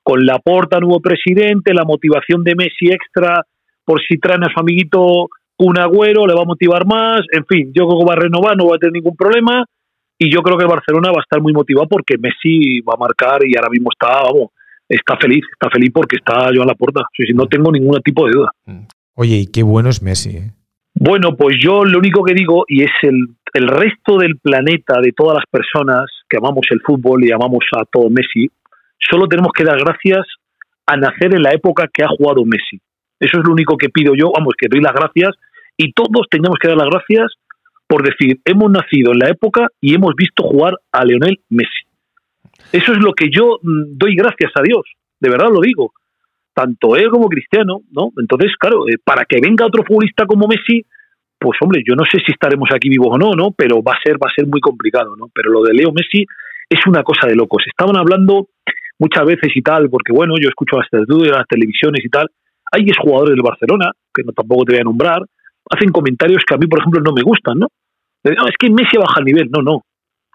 con 0.03 0.25
la 0.25 0.39
porta 0.39 0.81
nuevo 0.81 1.01
presidente, 1.01 1.75
la 1.75 1.85
motivación 1.85 2.43
de 2.45 2.55
Messi 2.55 2.91
extra 2.91 3.45
por 3.85 4.01
si 4.07 4.19
traen 4.19 4.45
a 4.45 4.53
su 4.53 4.61
amiguito 4.61 5.29
un 5.59 5.79
agüero, 5.79 6.27
le 6.27 6.35
va 6.35 6.43
a 6.43 6.47
motivar 6.47 6.87
más, 6.87 7.21
en 7.33 7.45
fin, 7.45 7.71
yo 7.75 7.87
creo 7.87 7.99
que 8.01 8.07
va 8.07 8.15
a 8.15 8.23
renovar, 8.23 8.57
no 8.57 8.69
va 8.69 8.77
a 8.77 8.79
tener 8.79 8.95
ningún 8.95 9.15
problema 9.15 9.65
y 10.19 10.33
yo 10.33 10.41
creo 10.43 10.57
que 10.57 10.65
el 10.65 10.71
Barcelona 10.71 11.11
va 11.11 11.19
a 11.19 11.23
estar 11.23 11.41
muy 11.43 11.53
motivado 11.53 11.87
porque 11.89 12.17
Messi 12.19 12.81
va 12.81 12.95
a 12.95 13.01
marcar 13.01 13.41
y 13.45 13.57
ahora 13.57 13.69
mismo 13.71 13.91
está, 13.93 14.23
vamos, 14.23 14.51
está 14.89 15.17
feliz, 15.17 15.43
está 15.53 15.69
feliz 15.71 15.91
porque 15.93 16.17
está 16.17 16.51
yo 16.55 16.63
a 16.63 16.67
la 16.67 16.75
puerta, 16.75 17.03
no 17.35 17.47
tengo 17.47 17.71
ningún 17.73 18.01
tipo 18.03 18.27
de 18.27 18.33
duda. 18.33 18.51
Oye, 19.15 19.37
y 19.37 19.47
qué 19.47 19.63
bueno 19.63 19.91
es 19.91 20.03
Messi. 20.03 20.37
¿eh? 20.37 20.53
Bueno, 21.03 21.35
pues 21.35 21.57
yo 21.59 21.83
lo 21.83 21.99
único 21.99 22.23
que 22.23 22.35
digo, 22.35 22.65
y 22.69 22.83
es 22.83 22.91
el, 23.01 23.29
el 23.55 23.69
resto 23.69 24.19
del 24.19 24.37
planeta, 24.37 25.01
de 25.01 25.13
todas 25.13 25.37
las 25.37 25.47
personas 25.51 26.05
que 26.29 26.37
amamos 26.37 26.67
el 26.69 26.83
fútbol 26.83 27.25
y 27.25 27.33
amamos 27.33 27.65
a 27.75 27.87
todo 27.87 28.11
Messi, 28.11 28.51
solo 28.99 29.27
tenemos 29.27 29.51
que 29.57 29.65
dar 29.65 29.79
gracias 29.79 30.27
a 30.85 30.99
nacer 30.99 31.35
en 31.35 31.43
la 31.43 31.53
época 31.53 31.89
que 31.91 32.05
ha 32.05 32.09
jugado 32.09 32.45
Messi. 32.45 32.83
Eso 33.19 33.39
es 33.39 33.47
lo 33.47 33.53
único 33.55 33.79
que 33.79 33.89
pido 33.89 34.13
yo, 34.15 34.31
vamos, 34.37 34.53
que 34.59 34.69
doy 34.69 34.83
las 34.83 34.93
gracias 34.93 35.31
y 35.75 35.91
todos 35.95 36.27
tenemos 36.31 36.59
que 36.61 36.69
dar 36.69 36.77
las 36.77 36.91
gracias 36.91 37.33
por 37.87 38.05
decir, 38.05 38.39
hemos 38.45 38.71
nacido 38.71 39.13
en 39.13 39.21
la 39.21 39.31
época 39.31 39.69
y 39.81 39.95
hemos 39.95 40.15
visto 40.15 40.43
jugar 40.45 40.75
a 40.93 41.05
Leonel 41.05 41.41
Messi. 41.49 41.89
Eso 42.73 42.93
es 42.93 42.99
lo 42.99 43.15
que 43.15 43.31
yo 43.33 43.59
mm, 43.63 43.97
doy 43.97 44.15
gracias 44.15 44.53
a 44.55 44.63
Dios, 44.63 44.83
de 45.19 45.31
verdad 45.31 45.49
lo 45.51 45.61
digo, 45.61 45.95
tanto 46.61 46.97
él 46.97 47.09
como 47.11 47.29
Cristiano, 47.29 47.81
¿no? 47.91 48.11
Entonces, 48.19 48.53
claro, 48.59 48.87
eh, 48.89 48.97
para 49.03 49.25
que 49.25 49.41
venga 49.41 49.67
otro 49.67 49.83
futbolista 49.87 50.27
como 50.27 50.47
Messi, 50.47 50.85
pues 51.39 51.57
hombre, 51.63 51.83
yo 51.87 51.95
no 51.95 52.05
sé 52.05 52.19
si 52.25 52.33
estaremos 52.33 52.69
aquí 52.75 52.89
vivos 52.89 53.09
o 53.13 53.19
no, 53.19 53.33
¿no? 53.33 53.51
Pero 53.57 53.83
va 53.83 53.93
a 53.93 54.03
ser, 54.05 54.17
va 54.17 54.29
a 54.31 54.35
ser 54.35 54.47
muy 54.47 54.61
complicado, 54.61 55.17
¿no? 55.17 55.29
Pero 55.33 55.51
lo 55.51 55.63
de 55.63 55.73
Leo 55.73 55.91
Messi 55.93 56.27
es 56.69 56.81
una 56.87 57.03
cosa 57.03 57.27
de 57.27 57.35
locos. 57.35 57.65
Estaban 57.67 57.97
hablando 57.97 58.49
muchas 58.99 59.25
veces 59.25 59.51
y 59.55 59.63
tal, 59.63 59.89
porque 59.89 60.13
bueno, 60.13 60.35
yo 60.41 60.49
escucho 60.49 60.77
las 60.77 60.89
tertulias, 60.91 61.39
las 61.39 61.49
televisiones 61.49 62.05
y 62.05 62.09
tal, 62.11 62.29
hay 62.71 62.85
jugadores 63.03 63.35
del 63.35 63.43
Barcelona, 63.43 63.91
que 64.15 64.23
no 64.23 64.33
tampoco 64.33 64.65
te 64.67 64.73
voy 64.75 64.81
a 64.81 64.85
nombrar, 64.85 65.23
hacen 65.71 65.91
comentarios 65.91 66.45
que 66.47 66.55
a 66.55 66.59
mí, 66.59 66.67
por 66.67 66.81
ejemplo, 66.81 67.01
no 67.01 67.13
me 67.13 67.23
gustan, 67.23 67.59
¿no? 67.59 67.69
es 68.23 68.57
que 68.59 68.69
Messi 68.69 68.99
baja 68.99 69.21
el 69.21 69.25
nivel. 69.25 69.49
No, 69.51 69.63
no. 69.63 69.81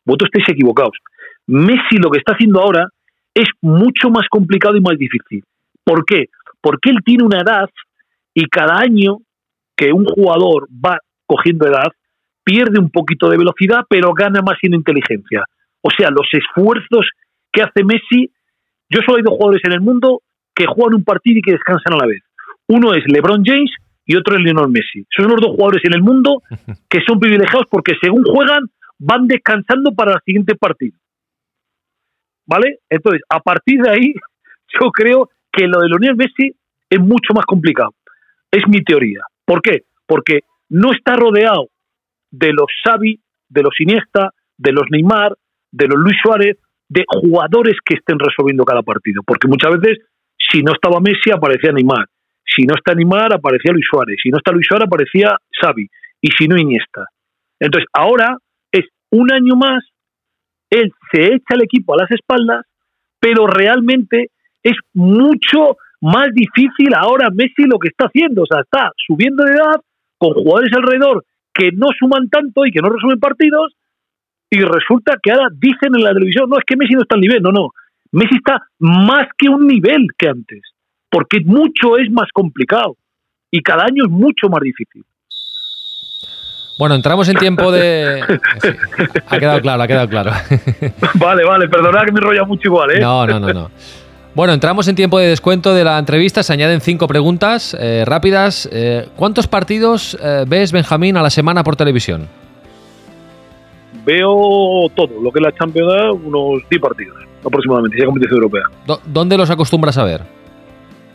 Vosotros 0.03 0.31
estáis 0.33 0.49
equivocados. 0.49 0.97
Messi 1.45 1.97
lo 2.01 2.09
que 2.09 2.17
está 2.17 2.33
haciendo 2.33 2.59
ahora 2.59 2.87
es 3.35 3.47
mucho 3.61 4.09
más 4.09 4.27
complicado 4.27 4.75
y 4.75 4.81
más 4.81 4.97
difícil. 4.97 5.43
¿Por 5.85 6.03
qué? 6.05 6.25
Porque 6.61 6.89
él 6.89 6.97
tiene 7.05 7.23
una 7.23 7.39
edad 7.39 7.69
y 8.33 8.47
cada 8.47 8.79
año 8.79 9.19
que 9.77 9.93
un 9.93 10.05
jugador 10.05 10.67
va 10.69 10.97
cogiendo 11.25 11.67
edad, 11.67 11.91
pierde 12.43 12.79
un 12.79 12.89
poquito 12.89 13.29
de 13.29 13.37
velocidad, 13.37 13.81
pero 13.89 14.13
gana 14.13 14.41
más 14.41 14.57
en 14.61 14.73
inteligencia. 14.73 15.45
O 15.81 15.89
sea, 15.89 16.09
los 16.09 16.27
esfuerzos 16.33 17.09
que 17.51 17.61
hace 17.61 17.83
Messi 17.83 18.31
yo 18.89 19.01
solo 19.05 19.19
he 19.19 19.23
dos 19.23 19.33
jugadores 19.33 19.61
en 19.65 19.73
el 19.73 19.81
mundo 19.81 20.21
que 20.53 20.65
juegan 20.65 20.95
un 20.95 21.03
partido 21.03 21.39
y 21.39 21.41
que 21.41 21.53
descansan 21.53 21.93
a 21.93 21.97
la 21.97 22.07
vez. 22.07 22.21
Uno 22.67 22.93
es 22.93 23.03
LeBron 23.07 23.43
James 23.43 23.71
y 24.05 24.15
otro 24.15 24.35
es 24.35 24.41
Lionel 24.41 24.69
Messi. 24.69 25.05
Son 25.15 25.27
los 25.27 25.41
dos 25.41 25.55
jugadores 25.55 25.83
en 25.85 25.93
el 25.93 26.01
mundo 26.01 26.41
que 26.89 26.99
son 27.05 27.19
privilegiados 27.19 27.67
porque 27.69 27.93
según 28.01 28.23
juegan 28.23 28.69
van 28.97 29.27
descansando 29.27 29.93
para 29.93 30.13
el 30.13 30.19
siguiente 30.25 30.55
partido. 30.55 30.97
¿Vale? 32.47 32.79
Entonces, 32.89 33.21
a 33.27 33.39
partir 33.39 33.81
de 33.81 33.89
ahí, 33.89 34.13
yo 34.79 34.91
creo 34.91 35.29
que 35.55 35.67
lo 35.67 35.79
de 35.79 35.87
Lionel 35.87 36.15
Messi 36.15 36.53
es 36.89 36.99
mucho 36.99 37.33
más 37.33 37.45
complicado. 37.45 37.93
Es 38.51 38.67
mi 38.67 38.83
teoría. 38.83 39.21
¿Por 39.45 39.61
qué? 39.61 39.83
Porque 40.05 40.41
no 40.69 40.91
está 40.91 41.15
rodeado 41.15 41.69
de 42.31 42.51
los 42.53 42.67
Xavi, 42.83 43.19
de 43.49 43.61
los 43.61 43.79
Iniesta, 43.79 44.31
de 44.57 44.71
los 44.71 44.85
Neymar, 44.89 45.35
de 45.71 45.87
los 45.87 45.97
Luis 45.97 46.17
Suárez, 46.21 46.57
de 46.89 47.03
jugadores 47.07 47.75
que 47.83 47.95
estén 47.95 48.19
resolviendo 48.19 48.63
cada 48.63 48.81
partido. 48.81 49.23
Porque 49.25 49.47
muchas 49.47 49.79
veces, 49.79 50.05
si 50.37 50.61
no 50.61 50.73
estaba 50.73 50.99
Messi, 50.99 51.31
aparecía 51.31 51.71
Neymar. 51.71 52.07
Si 52.45 52.63
no 52.63 52.75
está 52.75 52.93
Neymar, 52.93 53.33
aparecía 53.33 53.73
Luis 53.73 53.85
Suárez. 53.89 54.17
Si 54.21 54.29
no 54.29 54.37
está 54.37 54.51
Luis 54.51 54.67
Suárez, 54.67 54.87
aparecía 54.87 55.37
Xavi. 55.61 55.87
Y 56.21 56.29
si 56.31 56.47
no, 56.47 56.57
Iniesta. 56.57 57.05
Entonces, 57.59 57.87
ahora 57.93 58.37
es 58.71 58.85
un 59.11 59.31
año 59.31 59.55
más, 59.55 59.83
él 60.69 60.91
se 61.11 61.33
echa 61.33 61.55
el 61.55 61.63
equipo 61.63 61.93
a 61.93 61.97
las 61.97 62.11
espaldas, 62.11 62.65
pero 63.19 63.47
realmente 63.47 64.29
es 64.65 64.75
mucho 64.93 65.77
más 66.01 66.29
difícil 66.33 66.93
ahora 66.97 67.29
Messi 67.31 67.65
lo 67.65 67.77
que 67.77 67.89
está 67.89 68.05
haciendo. 68.05 68.41
O 68.41 68.45
sea, 68.47 68.61
está 68.61 68.91
subiendo 69.07 69.43
de 69.43 69.51
edad 69.51 69.79
con 70.17 70.33
jugadores 70.33 70.73
alrededor 70.75 71.23
que 71.53 71.71
no 71.71 71.87
suman 71.97 72.27
tanto 72.29 72.65
y 72.65 72.71
que 72.71 72.81
no 72.81 72.89
resuelven 72.89 73.19
partidos. 73.19 73.73
Y 74.49 74.59
resulta 74.61 75.17
que 75.21 75.31
ahora 75.31 75.49
dicen 75.53 75.93
en 75.95 76.03
la 76.03 76.13
televisión, 76.13 76.49
no, 76.49 76.57
es 76.57 76.65
que 76.65 76.75
Messi 76.75 76.93
no 76.93 77.01
está 77.01 77.15
al 77.15 77.21
nivel. 77.21 77.41
No, 77.43 77.51
no. 77.51 77.69
Messi 78.11 78.35
está 78.35 78.67
más 78.79 79.27
que 79.37 79.49
un 79.49 79.67
nivel 79.67 80.07
que 80.17 80.29
antes. 80.29 80.61
Porque 81.11 81.41
mucho 81.45 81.97
es 81.97 82.11
más 82.11 82.29
complicado. 82.33 82.97
Y 83.51 83.61
cada 83.61 83.83
año 83.83 84.03
es 84.05 84.11
mucho 84.11 84.49
más 84.49 84.61
difícil. 84.61 85.03
Bueno, 86.79 86.95
entramos 86.95 87.29
en 87.29 87.37
tiempo 87.37 87.71
de. 87.71 88.21
Sí, 88.61 88.69
ha 89.29 89.39
quedado 89.39 89.61
claro, 89.61 89.83
ha 89.83 89.87
quedado 89.87 90.09
claro. 90.09 90.31
vale, 91.15 91.45
vale, 91.45 91.69
perdonad 91.69 92.03
que 92.03 92.11
me 92.11 92.19
enrolla 92.19 92.43
mucho 92.43 92.67
igual, 92.67 92.91
¿eh? 92.91 92.99
No, 92.99 93.25
no, 93.27 93.39
no, 93.39 93.53
no. 93.53 93.71
Bueno, 94.35 94.51
entramos 94.53 94.87
en 94.89 94.95
tiempo 94.95 95.17
de 95.17 95.27
descuento 95.29 95.73
de 95.73 95.83
la 95.85 95.97
entrevista. 95.97 96.43
Se 96.43 96.51
añaden 96.51 96.81
cinco 96.81 97.07
preguntas 97.07 97.75
eh, 97.79 98.03
rápidas. 98.05 98.67
Eh, 98.71 99.07
¿Cuántos 99.15 99.47
partidos 99.47 100.17
eh, 100.21 100.43
ves, 100.45 100.73
Benjamín, 100.73 101.15
a 101.15 101.21
la 101.21 101.29
semana 101.29 101.63
por 101.63 101.77
televisión? 101.77 102.27
Veo 104.05 104.87
todo, 104.93 105.09
lo 105.21 105.31
que 105.31 105.39
es 105.39 105.43
la 105.43 105.51
Champions, 105.53 106.19
unos 106.23 106.61
10 106.69 106.81
partidos 106.81 107.15
aproximadamente, 107.43 107.97
es 107.97 108.05
competición 108.05 108.37
europea. 108.37 108.63
Do- 108.85 108.99
¿Dónde 109.05 109.37
los 109.37 109.49
acostumbras 109.49 109.97
a 109.97 110.03
ver? 110.03 110.21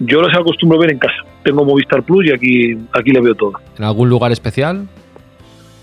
Yo 0.00 0.22
los 0.22 0.34
acostumbro 0.34 0.78
a 0.78 0.80
ver 0.80 0.92
en 0.92 0.98
casa. 0.98 1.14
Tengo 1.44 1.64
Movistar 1.64 2.02
Plus 2.02 2.26
y 2.26 2.32
aquí, 2.32 2.78
aquí 2.92 3.10
le 3.10 3.20
veo 3.20 3.34
todo. 3.34 3.52
¿En 3.78 3.84
algún 3.84 4.08
lugar 4.08 4.32
especial? 4.32 4.86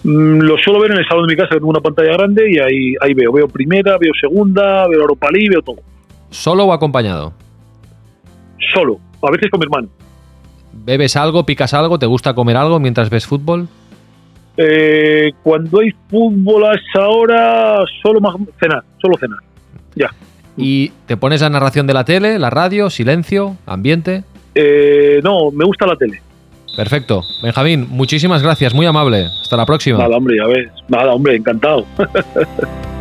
Mm, 0.03 0.39
Lo 0.39 0.57
suelo 0.57 0.79
ver 0.81 0.91
en 0.91 0.97
el 0.97 1.07
salón 1.07 1.27
de 1.27 1.33
mi 1.35 1.37
casa, 1.39 1.53
tengo 1.55 1.67
una 1.67 1.81
pantalla 1.81 2.13
grande 2.13 2.49
y 2.51 2.57
ahí, 2.59 2.95
ahí 2.99 3.13
veo. 3.13 3.31
Veo 3.31 3.47
primera, 3.47 3.97
veo 3.99 4.11
segunda, 4.19 4.87
veo 4.87 5.01
Europa 5.01 5.27
League, 5.31 5.49
veo 5.49 5.61
todo. 5.61 5.77
¿Solo 6.29 6.65
o 6.65 6.73
acompañado? 6.73 7.33
Solo, 8.73 8.99
a 9.21 9.31
veces 9.31 9.49
con 9.49 9.59
mi 9.59 9.65
hermano. 9.65 9.87
¿Bebes 10.73 11.15
algo, 11.15 11.45
picas 11.45 11.73
algo, 11.73 11.97
te 11.99 12.05
gusta 12.05 12.33
comer 12.33 12.57
algo 12.57 12.79
mientras 12.79 13.09
ves 13.09 13.25
fútbol? 13.25 13.67
Eh, 14.57 15.31
cuando 15.43 15.79
hay 15.79 15.91
fútbol 16.09 16.65
a 16.65 16.73
esa 16.73 17.07
hora, 17.07 17.79
solo 18.01 18.19
más 18.19 18.35
cenar, 18.59 18.83
solo 19.01 19.17
cenar. 19.19 19.39
Ya. 19.95 20.09
¿Y 20.57 20.89
te 21.05 21.17
pones 21.17 21.41
la 21.41 21.49
narración 21.49 21.85
de 21.85 21.93
la 21.93 22.03
tele, 22.03 22.39
la 22.39 22.49
radio, 22.49 22.89
silencio, 22.89 23.57
ambiente? 23.65 24.23
Eh, 24.55 25.19
no, 25.23 25.51
me 25.51 25.65
gusta 25.65 25.85
la 25.85 25.95
tele. 25.95 26.21
Perfecto. 26.75 27.23
Benjamín, 27.41 27.87
muchísimas 27.89 28.41
gracias, 28.41 28.73
muy 28.73 28.85
amable. 28.85 29.27
Hasta 29.41 29.57
la 29.57 29.65
próxima. 29.65 29.99
Nada, 29.99 30.17
hombre. 30.17 30.37
Nada, 30.87 31.13
hombre, 31.13 31.35
encantado. 31.35 31.85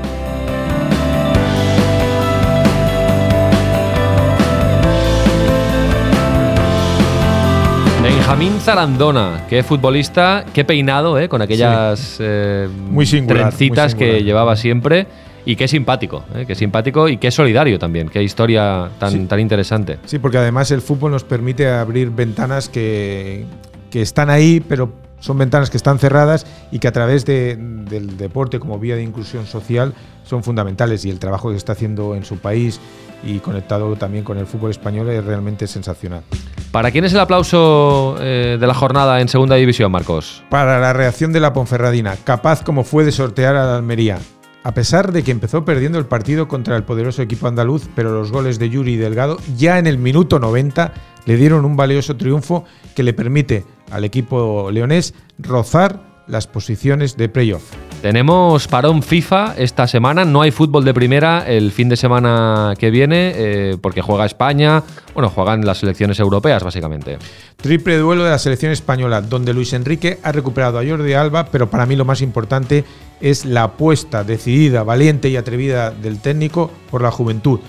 Benjamín 8.29 8.59
Zarandona, 8.59 9.47
qué 9.49 9.63
futbolista, 9.63 10.45
qué 10.53 10.65
peinado, 10.65 11.17
¿eh? 11.17 11.29
con 11.29 11.43
aquellas 11.43 12.17
eh, 12.19 12.69
Muy 12.91 13.07
singular, 13.07 13.51
trencitas 13.51 13.95
muy 13.95 13.99
que 14.05 14.25
llevaba 14.25 14.57
siempre. 14.57 15.07
Y 15.45 15.55
qué 15.55 15.69
simpático, 15.69 16.25
¿eh? 16.35 16.45
qué 16.45 16.57
simpático 16.57 17.09
y 17.09 17.19
qué 17.19 17.31
solidario 17.31 17.79
también, 17.79 18.09
qué 18.09 18.21
historia 18.25 18.91
tan, 18.99 19.13
Sí. 19.13 19.21
tan 19.27 19.39
interesante. 19.39 20.01
Sí, 20.07 20.19
porque 20.19 20.39
además 20.39 20.73
el 20.73 20.81
fútbol 20.83 21.13
nos 21.13 21.23
permite 21.23 21.69
abrir 21.69 22.11
ventanas 22.11 22.69
que, 22.69 23.45
que 23.93 24.03
están 24.03 24.29
ahí, 24.29 24.59
pero 24.59 24.93
son 25.21 25.39
ventanas 25.39 25.71
que 25.71 25.77
están 25.77 26.01
cerradas 26.01 26.47
y 26.73 26.81
que 26.81 26.89
a 26.89 26.93
través 26.93 27.25
de- 27.27 27.55
del 27.57 28.17
deporte 28.17 28.59
como 28.59 28.77
vía 28.81 28.97
de 28.97 29.05
inclusión 29.05 29.47
social 29.47 29.95
son 30.25 30.43
fundamentales. 30.43 31.05
Y 31.05 31.11
el 31.11 31.21
trabajo 31.21 31.51
que 31.51 31.57
está 31.57 31.75
haciendo 31.75 32.17
en 32.17 32.25
su 32.25 32.39
país 32.39 32.81
y 33.23 33.39
conectado 33.39 33.97
también 33.97 34.25
con 34.25 34.39
el 34.39 34.47
fútbol 34.47 34.71
español 34.71 35.09
es 35.11 35.25
realmente 35.25 35.67
sensacional. 35.67 36.23
¿Para 36.71 36.91
quién 36.91 37.05
es 37.05 37.13
el 37.13 37.21
aplauso 37.21 38.17
eh, 38.21 38.59
de 38.61 38.67
la 38.67 38.75
jornada 38.75 39.21
en 39.21 39.29
Segunda 39.29 39.57
División, 39.57 39.91
Marcos? 39.91 40.43
Para 40.51 40.79
la 40.79 40.93
reacción 40.93 41.33
de 41.33 41.41
la 41.41 41.53
Ponferradina, 41.53 42.17
capaz 42.25 42.63
como 42.63 42.85
fue 42.85 43.05
de 43.05 43.13
sortear 43.13 43.57
a 43.57 43.65
la 43.65 43.77
Almería. 43.77 44.19
A 44.63 44.75
pesar 44.75 45.13
de 45.13 45.23
que 45.23 45.31
empezó 45.31 45.65
perdiendo 45.65 45.99
el 45.99 46.07
partido 46.07 46.49
contra 46.49 46.77
el 46.77 46.83
poderoso 46.83 47.23
equipo 47.23 47.47
andaluz, 47.47 47.89
pero 47.95 48.13
los 48.13 48.33
goles 48.33 48.59
de 48.59 48.69
Yuri 48.69 48.95
y 48.95 48.97
Delgado 48.97 49.39
ya 49.57 49.79
en 49.79 49.87
el 49.87 49.97
minuto 49.97 50.41
90 50.41 50.93
le 51.25 51.37
dieron 51.37 51.65
un 51.65 51.77
valioso 51.77 52.17
triunfo 52.17 52.65
que 52.95 53.05
le 53.05 53.15
permite 53.15 53.65
al 53.93 54.05
equipo 54.05 54.71
leonés 54.73 55.15
rozar 55.39 56.01
las 56.27 56.49
posiciones 56.49 57.17
de 57.17 57.29
playoff. 57.29 57.86
Tenemos 58.03 58.69
parón 58.69 59.03
FIFA 59.03 59.55
esta 59.57 59.89
semana, 59.89 60.25
no 60.25 60.43
hay 60.43 60.51
fútbol 60.51 60.85
de 60.85 60.95
primera 60.95 61.45
el 61.47 61.73
fin 61.73 61.89
de 61.89 61.97
semana 61.97 62.75
que 62.79 62.91
viene 62.91 63.33
eh, 63.35 63.79
porque 63.81 64.03
juega 64.03 64.27
España, 64.27 64.83
bueno, 65.15 65.31
juegan 65.31 65.65
las 65.65 65.79
selecciones 65.79 66.21
europeas 66.21 66.63
básicamente. 66.63 67.19
Triple 67.57 67.97
duelo 67.97 68.23
de 68.23 68.31
la 68.31 68.39
selección 68.39 68.71
española, 68.71 69.23
donde 69.23 69.53
Luis 69.55 69.73
Enrique 69.73 70.19
ha 70.23 70.31
recuperado 70.31 70.79
a 70.79 70.87
Jordi 70.87 71.15
Alba, 71.15 71.47
pero 71.47 71.69
para 71.71 71.87
mí 71.87 71.97
lo 71.97 72.05
más 72.05 72.23
importante 72.23 72.85
es 73.21 73.45
la 73.45 73.65
apuesta 73.65 74.25
decidida, 74.25 74.83
valiente 74.85 75.29
y 75.29 75.37
atrevida 75.37 75.91
del 75.91 76.21
técnico 76.21 76.71
por 76.91 77.03
la 77.03 77.11
juventud. 77.11 77.61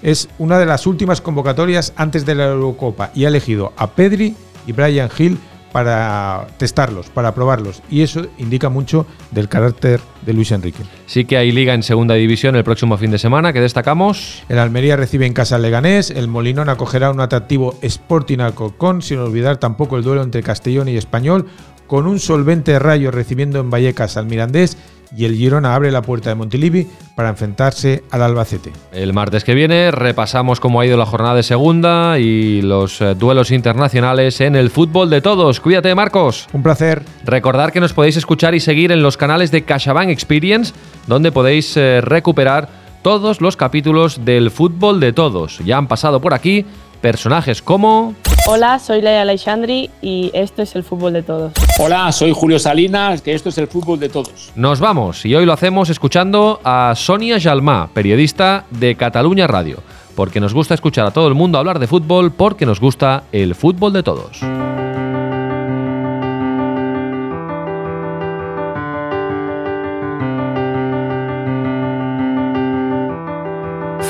Es 0.00 0.28
una 0.38 0.58
de 0.58 0.66
las 0.66 0.86
últimas 0.86 1.20
convocatorias 1.20 1.92
antes 1.96 2.24
de 2.24 2.34
la 2.34 2.46
Eurocopa 2.46 3.10
y 3.14 3.24
ha 3.24 3.28
elegido 3.28 3.72
a 3.76 3.90
Pedri 3.90 4.34
y 4.66 4.72
Brian 4.72 5.10
Hill 5.16 5.38
para 5.72 6.46
testarlos, 6.58 7.08
para 7.08 7.34
probarlos. 7.34 7.82
Y 7.90 8.02
eso 8.02 8.26
indica 8.38 8.68
mucho 8.68 9.06
del 9.30 9.48
carácter 9.48 10.00
de 10.24 10.32
Luis 10.32 10.52
Enrique. 10.52 10.82
Sí 11.06 11.24
que 11.24 11.36
hay 11.36 11.50
liga 11.50 11.74
en 11.74 11.82
Segunda 11.82 12.14
División 12.14 12.54
el 12.56 12.64
próximo 12.64 12.96
fin 12.98 13.10
de 13.10 13.18
semana 13.18 13.52
que 13.52 13.60
destacamos. 13.60 14.44
El 14.48 14.58
Almería 14.58 14.96
recibe 14.96 15.26
en 15.26 15.32
casa 15.32 15.56
al 15.56 15.62
Leganés, 15.62 16.10
el 16.10 16.28
Molinón 16.28 16.68
acogerá 16.68 17.10
un 17.10 17.20
atractivo 17.20 17.74
Sporting 17.82 18.38
Alcorcón, 18.38 19.02
sin 19.02 19.18
olvidar 19.18 19.56
tampoco 19.56 19.96
el 19.96 20.04
duelo 20.04 20.22
entre 20.22 20.42
Castellón 20.42 20.88
y 20.88 20.96
Español, 20.96 21.46
con 21.86 22.06
un 22.06 22.18
solvente 22.18 22.78
Rayo 22.78 23.10
recibiendo 23.10 23.60
en 23.60 23.70
Vallecas 23.70 24.16
al 24.16 24.26
Mirandés 24.26 24.76
y 25.16 25.24
el 25.24 25.34
Girona 25.34 25.74
abre 25.74 25.90
la 25.90 26.02
puerta 26.02 26.30
de 26.30 26.34
Montilivi 26.34 26.86
para 27.14 27.28
enfrentarse 27.28 28.04
al 28.10 28.22
Albacete. 28.22 28.72
El 28.92 29.12
martes 29.12 29.44
que 29.44 29.54
viene 29.54 29.90
repasamos 29.90 30.60
cómo 30.60 30.80
ha 30.80 30.86
ido 30.86 30.96
la 30.96 31.06
jornada 31.06 31.34
de 31.34 31.42
segunda 31.42 32.18
y 32.18 32.62
los 32.62 33.00
eh, 33.00 33.14
duelos 33.14 33.50
internacionales 33.50 34.40
en 34.40 34.56
el 34.56 34.70
fútbol 34.70 35.10
de 35.10 35.20
todos. 35.20 35.60
Cuídate, 35.60 35.94
Marcos. 35.94 36.48
Un 36.52 36.62
placer. 36.62 37.02
Recordar 37.24 37.72
que 37.72 37.80
nos 37.80 37.92
podéis 37.92 38.16
escuchar 38.16 38.54
y 38.54 38.60
seguir 38.60 38.92
en 38.92 39.02
los 39.02 39.16
canales 39.16 39.50
de 39.50 39.64
CaixaBank 39.64 40.08
Experience, 40.08 40.72
donde 41.06 41.32
podéis 41.32 41.76
eh, 41.76 42.00
recuperar 42.00 42.68
todos 43.02 43.40
los 43.40 43.56
capítulos 43.56 44.24
del 44.24 44.50
fútbol 44.50 45.00
de 45.00 45.12
todos. 45.12 45.58
Ya 45.64 45.76
han 45.76 45.88
pasado 45.88 46.20
por 46.20 46.34
aquí 46.34 46.64
personajes 47.02 47.60
como... 47.60 48.14
Hola, 48.46 48.78
soy 48.78 49.02
Leia 49.02 49.22
Alexandri 49.22 49.90
y 50.00 50.30
esto 50.32 50.62
es 50.62 50.74
el 50.74 50.82
fútbol 50.82 51.12
de 51.12 51.22
todos. 51.22 51.52
Hola, 51.78 52.10
soy 52.12 52.32
Julio 52.32 52.58
Salinas, 52.58 53.20
que 53.20 53.34
esto 53.34 53.50
es 53.50 53.58
el 53.58 53.68
fútbol 53.68 54.00
de 54.00 54.08
todos. 54.08 54.52
Nos 54.54 54.80
vamos 54.80 55.26
y 55.26 55.34
hoy 55.34 55.44
lo 55.44 55.52
hacemos 55.52 55.90
escuchando 55.90 56.60
a 56.64 56.94
Sonia 56.96 57.38
Jalmá, 57.38 57.90
periodista 57.92 58.64
de 58.70 58.94
Cataluña 58.96 59.46
Radio, 59.46 59.82
porque 60.16 60.40
nos 60.40 60.54
gusta 60.54 60.74
escuchar 60.74 61.06
a 61.06 61.10
todo 61.10 61.28
el 61.28 61.34
mundo 61.34 61.58
hablar 61.58 61.78
de 61.78 61.86
fútbol, 61.86 62.32
porque 62.32 62.66
nos 62.66 62.80
gusta 62.80 63.24
el 63.32 63.54
fútbol 63.54 63.92
de 63.92 64.02
todos. 64.02 64.40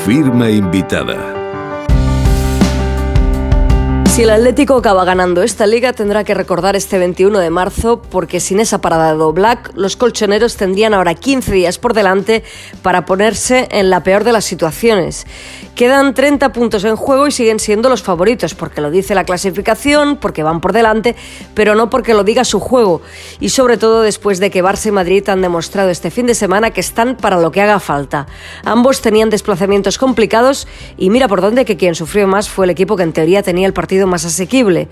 Firma 0.05 0.49
invitada. 0.49 1.42
Si 4.13 4.21
el 4.21 4.29
Atlético 4.29 4.75
acaba 4.75 5.05
ganando 5.05 5.41
esta 5.41 5.65
liga, 5.65 5.93
tendrá 5.93 6.23
que 6.23 6.35
recordar 6.35 6.75
este 6.75 6.99
21 6.99 7.39
de 7.39 7.49
marzo, 7.49 7.99
porque 7.99 8.39
sin 8.39 8.59
esa 8.59 8.79
parada 8.79 9.15
de 9.15 9.31
Black, 9.31 9.71
los 9.73 9.97
colchoneros 9.97 10.55
tendrían 10.55 10.93
ahora 10.93 11.15
15 11.15 11.51
días 11.51 11.79
por 11.79 11.95
delante 11.95 12.43
para 12.83 13.07
ponerse 13.07 13.67
en 13.71 13.89
la 13.89 14.03
peor 14.03 14.23
de 14.23 14.31
las 14.31 14.45
situaciones. 14.45 15.25
Quedan 15.73 16.13
30 16.13 16.53
puntos 16.53 16.83
en 16.83 16.95
juego 16.95 17.25
y 17.25 17.31
siguen 17.31 17.59
siendo 17.59 17.89
los 17.89 18.03
favoritos, 18.03 18.53
porque 18.53 18.81
lo 18.81 18.91
dice 18.91 19.15
la 19.15 19.23
clasificación, 19.23 20.17
porque 20.17 20.43
van 20.43 20.61
por 20.61 20.73
delante, 20.73 21.15
pero 21.55 21.73
no 21.73 21.89
porque 21.89 22.13
lo 22.13 22.23
diga 22.23 22.43
su 22.43 22.59
juego. 22.59 23.01
Y 23.39 23.49
sobre 23.49 23.77
todo 23.77 24.03
después 24.03 24.39
de 24.39 24.51
que 24.51 24.63
Barça 24.63 24.89
y 24.89 24.91
Madrid 24.91 25.27
han 25.27 25.41
demostrado 25.41 25.89
este 25.89 26.11
fin 26.11 26.27
de 26.27 26.35
semana 26.35 26.69
que 26.69 26.81
están 26.81 27.17
para 27.17 27.39
lo 27.39 27.51
que 27.51 27.61
haga 27.61 27.79
falta. 27.79 28.27
Ambos 28.63 29.01
tenían 29.01 29.31
desplazamientos 29.31 29.97
complicados 29.97 30.67
y 30.97 31.09
mira 31.09 31.27
por 31.27 31.41
dónde 31.41 31.65
que 31.65 31.77
quien 31.77 31.95
sufrió 31.95 32.27
más 32.27 32.47
fue 32.47 32.67
el 32.67 32.69
equipo 32.69 32.95
que 32.95 33.01
en 33.01 33.13
teoría 33.13 33.41
tenía 33.41 33.65
el 33.65 33.73
más 34.07 34.25
asequible. 34.25 34.87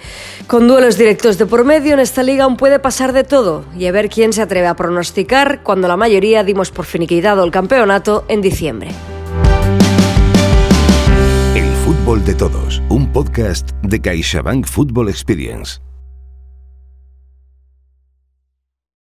Con 0.47 0.67
duelos 0.67 0.97
directos 0.97 1.37
de 1.37 1.45
por 1.45 1.65
medio 1.65 1.93
en 1.93 1.99
esta 1.99 2.23
liga 2.23 2.45
aún 2.45 2.57
puede 2.57 2.79
pasar 2.79 3.13
de 3.13 3.23
todo 3.23 3.65
y 3.77 3.85
a 3.85 3.91
ver 3.91 4.09
quién 4.09 4.33
se 4.33 4.41
atreve 4.41 4.67
a 4.67 4.75
pronosticar 4.75 5.63
cuando 5.63 5.87
la 5.87 5.97
mayoría 5.97 6.43
dimos 6.43 6.71
por 6.71 6.85
finiquitado 6.85 7.43
el 7.43 7.51
campeonato 7.51 8.25
en 8.27 8.41
diciembre. 8.41 8.89
El 11.55 11.71
fútbol 11.83 12.23
de 12.23 12.33
todos, 12.33 12.81
un 12.89 13.11
podcast 13.11 13.71
de 13.83 13.99
CaixaBank 14.01 14.65
Football 14.65 15.09
Experience. 15.09 15.90